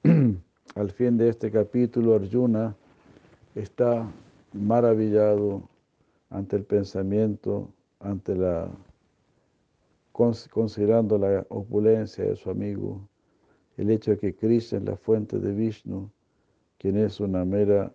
Al 0.74 0.90
fin 0.90 1.16
de 1.16 1.28
este 1.28 1.48
capítulo, 1.48 2.16
Arjuna 2.16 2.74
está 3.54 4.10
maravillado 4.52 5.62
ante 6.28 6.56
el 6.56 6.64
pensamiento, 6.64 7.68
ante 8.00 8.34
la 8.34 8.68
considerando 10.12 11.16
la 11.16 11.46
opulencia 11.48 12.24
de 12.24 12.34
su 12.34 12.50
amigo, 12.50 13.08
el 13.76 13.90
hecho 13.90 14.10
de 14.10 14.18
que 14.18 14.34
Krishna 14.34 14.78
es 14.78 14.84
la 14.86 14.96
fuente 14.96 15.38
de 15.38 15.52
Vishnu, 15.52 16.10
quien 16.78 16.96
es 16.96 17.20
una 17.20 17.44
mera 17.44 17.94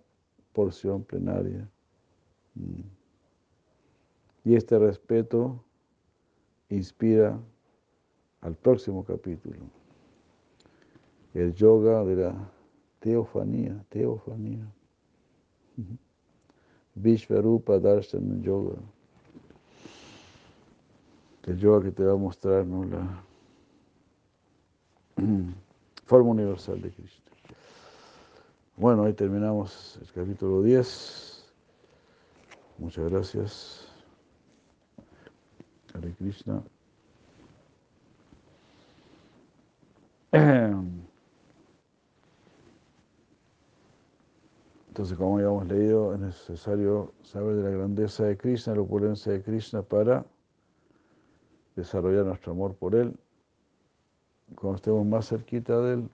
porción 0.53 1.03
plenaria. 1.03 1.70
Mm. 2.53 2.84
Y 4.45 4.55
este 4.55 4.80
respeto 4.80 5.64
inspira 6.70 7.39
al 8.41 8.55
próximo 8.55 9.03
capítulo, 9.03 9.57
el 11.34 11.53
yoga 11.53 12.03
de 12.03 12.16
la 12.16 12.51
teofanía, 12.99 13.84
teofanía. 13.89 14.66
Vishvarupa 16.95 17.80
Darshan 17.80 18.41
Yoga 18.41 18.78
el 21.45 21.57
yoga 21.59 21.84
que 21.84 21.91
te 21.91 22.03
va 22.03 22.13
a 22.13 22.18
mostrar 22.18 22.66
la 22.66 23.24
forma 26.05 26.30
universal 26.32 26.82
de 26.82 26.89
Krishna. 26.89 27.24
Bueno, 28.78 29.03
ahí 29.03 29.13
terminamos 29.13 29.99
el 30.01 30.11
capítulo 30.11 30.61
10. 30.63 31.45
Muchas 32.80 33.09
gracias. 33.09 33.85
Hare 35.96 36.14
Krishna. 36.14 36.62
Entonces, 44.89 45.18
como 45.18 45.39
ya 45.39 45.46
hemos 45.46 45.68
leído, 45.68 46.14
es 46.14 46.20
necesario 46.20 47.14
saber 47.24 47.56
de 47.56 47.64
la 47.64 47.70
grandeza 47.70 48.24
de 48.26 48.38
Krishna, 48.38 48.76
la 48.76 48.82
opulencia 48.82 49.32
de 49.32 49.41
Krishna 49.41 49.82
para 49.82 50.26
desarrollar 51.76 52.26
nuestro 52.26 52.54
amor 52.54 52.76
por 52.76 52.96
Él. 52.96 53.18
Cuando 54.56 54.78
estemos 54.78 55.06
más 55.06 55.28
cerquita 55.28 55.80
de 55.82 55.93
Él, 55.96 56.10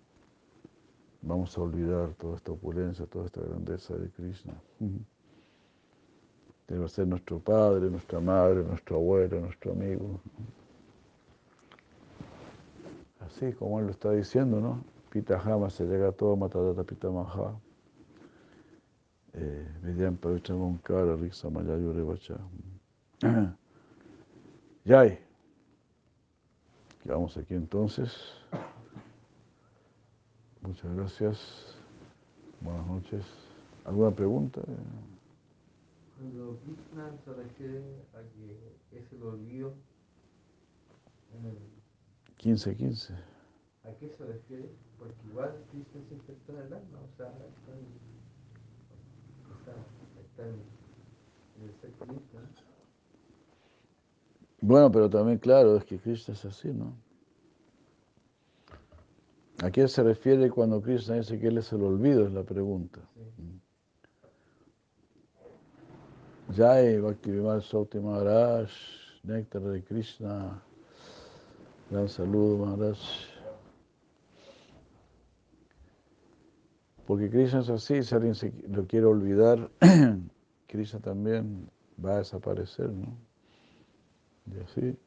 vamos 1.22 1.58
a 1.58 1.62
olvidar 1.62 2.14
toda 2.16 2.38
esta 2.38 2.52
opulencia, 2.52 3.06
toda 3.06 3.26
esta 3.26 3.42
grandeza 3.42 3.96
de 3.96 4.10
Krishna. 4.10 4.54
Debe 6.72 6.88
ser 6.88 7.06
nuestro 7.06 7.38
padre, 7.38 7.90
nuestra 7.90 8.22
madre, 8.22 8.64
nuestro 8.64 8.96
abuelo, 8.96 9.42
nuestro 9.42 9.74
amigo. 9.74 10.22
Así 13.20 13.52
como 13.52 13.80
él 13.80 13.88
lo 13.88 13.92
está 13.92 14.12
diciendo, 14.12 14.62
¿no? 14.62 14.82
Pita 15.10 15.38
Hama 15.38 15.70
se 15.70 15.84
llega 15.84 16.08
a 16.08 16.12
todo, 16.14 16.38
Matadata 16.38 16.86
Pitamaha. 16.86 17.60
Vidyan 19.84 20.16
Pavitra 20.16 20.56
Monkara 20.56 21.18
Riksa 21.18 21.50
Mayayu 21.50 21.92
Revacha. 21.92 22.38
Yay. 24.86 25.20
Quedamos 27.04 27.36
aquí 27.36 27.54
entonces. 27.54 28.16
Muchas 30.62 30.96
gracias. 30.96 31.76
Buenas 32.62 32.88
noches. 32.88 33.26
¿Alguna 33.84 34.12
pregunta? 34.12 34.62
Cuando 36.22 36.60
Krishna 36.60 37.18
se 37.26 37.34
refiere 37.34 37.82
a 38.14 38.22
que 38.22 39.00
es 39.00 39.12
el 39.12 39.24
olvido 39.24 39.74
en 41.34 41.46
el 41.48 41.58
15-15. 42.38 43.16
¿A 43.84 43.92
qué 44.00 44.08
se 44.08 44.26
refiere? 44.26 44.70
Porque 45.00 45.16
igual 45.28 45.52
Krishna 45.72 46.00
siempre 46.08 46.36
está 46.36 46.54
en 46.54 46.60
el 46.60 46.74
alma, 46.74 47.00
o 47.00 47.18
sea, 47.18 47.30
está 47.30 47.72
en, 47.72 47.88
está, 49.58 49.74
está 50.22 50.44
en, 50.48 50.62
en 51.58 51.70
el 51.70 51.76
ser 51.82 51.92
Krishna. 51.94 52.42
Bueno, 54.62 54.92
pero 54.92 55.10
también, 55.10 55.40
claro, 55.40 55.76
es 55.76 55.86
que 55.86 55.98
Krishna 55.98 56.36
es 56.36 56.46
así, 56.46 56.72
¿no? 56.72 56.96
¿A 59.64 59.72
qué 59.72 59.88
se 59.88 60.04
refiere 60.04 60.52
cuando 60.52 60.84
Krishna 60.84 61.16
dice 61.16 61.40
que 61.40 61.48
él 61.48 61.58
es 61.58 61.74
el 61.74 61.82
olvido? 61.82 62.28
Es 62.28 62.32
la 62.32 62.44
pregunta. 62.44 63.02
Sí. 63.16 63.62
Jai 66.54 67.00
Bhakti 67.00 67.32
Vimal 67.32 67.62
Sauti 67.62 68.00
Maharaj, 68.00 68.70
Néctar 69.24 69.62
de 69.62 69.82
Krishna, 69.84 70.62
gran 71.90 72.10
saludo 72.10 72.66
Maharaj. 72.66 73.00
Porque 77.08 77.30
Krishna 77.30 77.62
es 77.62 77.70
así, 77.70 78.04
si 78.04 78.16
alguien 78.16 78.36
se 78.36 78.52
lo 78.68 78.86
quiere 78.86 79.06
olvidar, 79.06 79.70
Krishna 80.68 81.00
también 81.00 81.70
va 82.04 82.16
a 82.16 82.18
desaparecer, 82.18 82.90
¿no? 82.90 83.16
Y 84.48 84.60
así. 84.60 84.98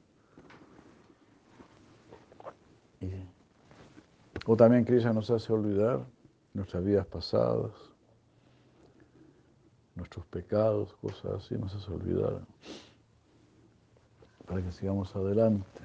O 4.47 4.57
también 4.57 4.85
Krishna 4.85 5.13
nos 5.13 5.31
hace 5.31 5.53
olvidar 5.53 6.07
nuestras 6.55 6.85
vidas 6.85 7.07
pasadas, 7.07 7.94
nuestros 9.95 10.27
pecados, 10.27 10.93
cosas 10.95 11.45
así, 11.45 11.55
nos 11.57 11.75
hace 11.75 11.91
olvidar 11.93 12.41
para 14.47 14.63
que 14.63 14.73
sigamos 14.73 15.15
adelante. 15.15 15.81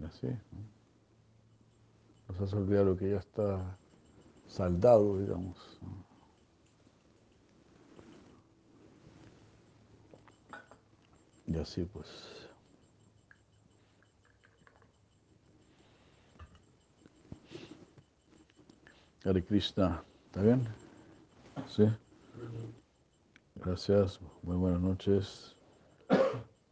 Y 0.00 0.04
así. 0.04 0.26
¿no? 0.26 0.74
Nos 2.28 2.40
hace 2.40 2.56
olvidar 2.56 2.84
lo 2.84 2.96
que 2.96 3.10
ya 3.10 3.18
está 3.18 3.78
saldado, 4.46 5.18
digamos. 5.18 5.78
¿no? 5.82 6.14
Y 11.46 11.58
así 11.58 11.84
pues. 11.84 12.08
Hare 19.24 19.42
Krishna, 19.42 20.04
¿está 20.34 20.42
bien? 20.42 20.66
Sí. 21.68 21.84
Gracias, 23.54 24.20
muy 24.42 24.56
buenas 24.56 24.80
noches. 24.80 25.54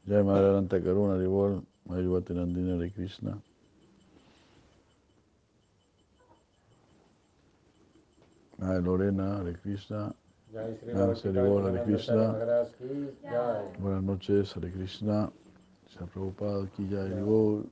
Jai 0.05 0.25
Madhavanta 0.25 0.83
Karuna 0.83 1.17
Rivol, 1.17 1.65
Mayurvati 1.85 2.35
Nandina 2.35 2.75
Hare 2.75 2.91
Krishna. 2.91 3.41
Ay, 8.59 8.83
Lorena, 8.83 9.39
Hare 9.39 9.55
Krishna. 9.61 10.13
Hare. 10.53 10.75
Buenas 13.79 14.03
noches, 14.03 14.57
Hare 14.57 14.73
Krishna. 14.73 15.31
Se 15.87 16.03
ha 16.03 16.07
preocupado 16.07 16.65
aquí 16.65 16.89
ya 16.89 17.03
Hare 17.03 17.23
Bol. 17.23 17.71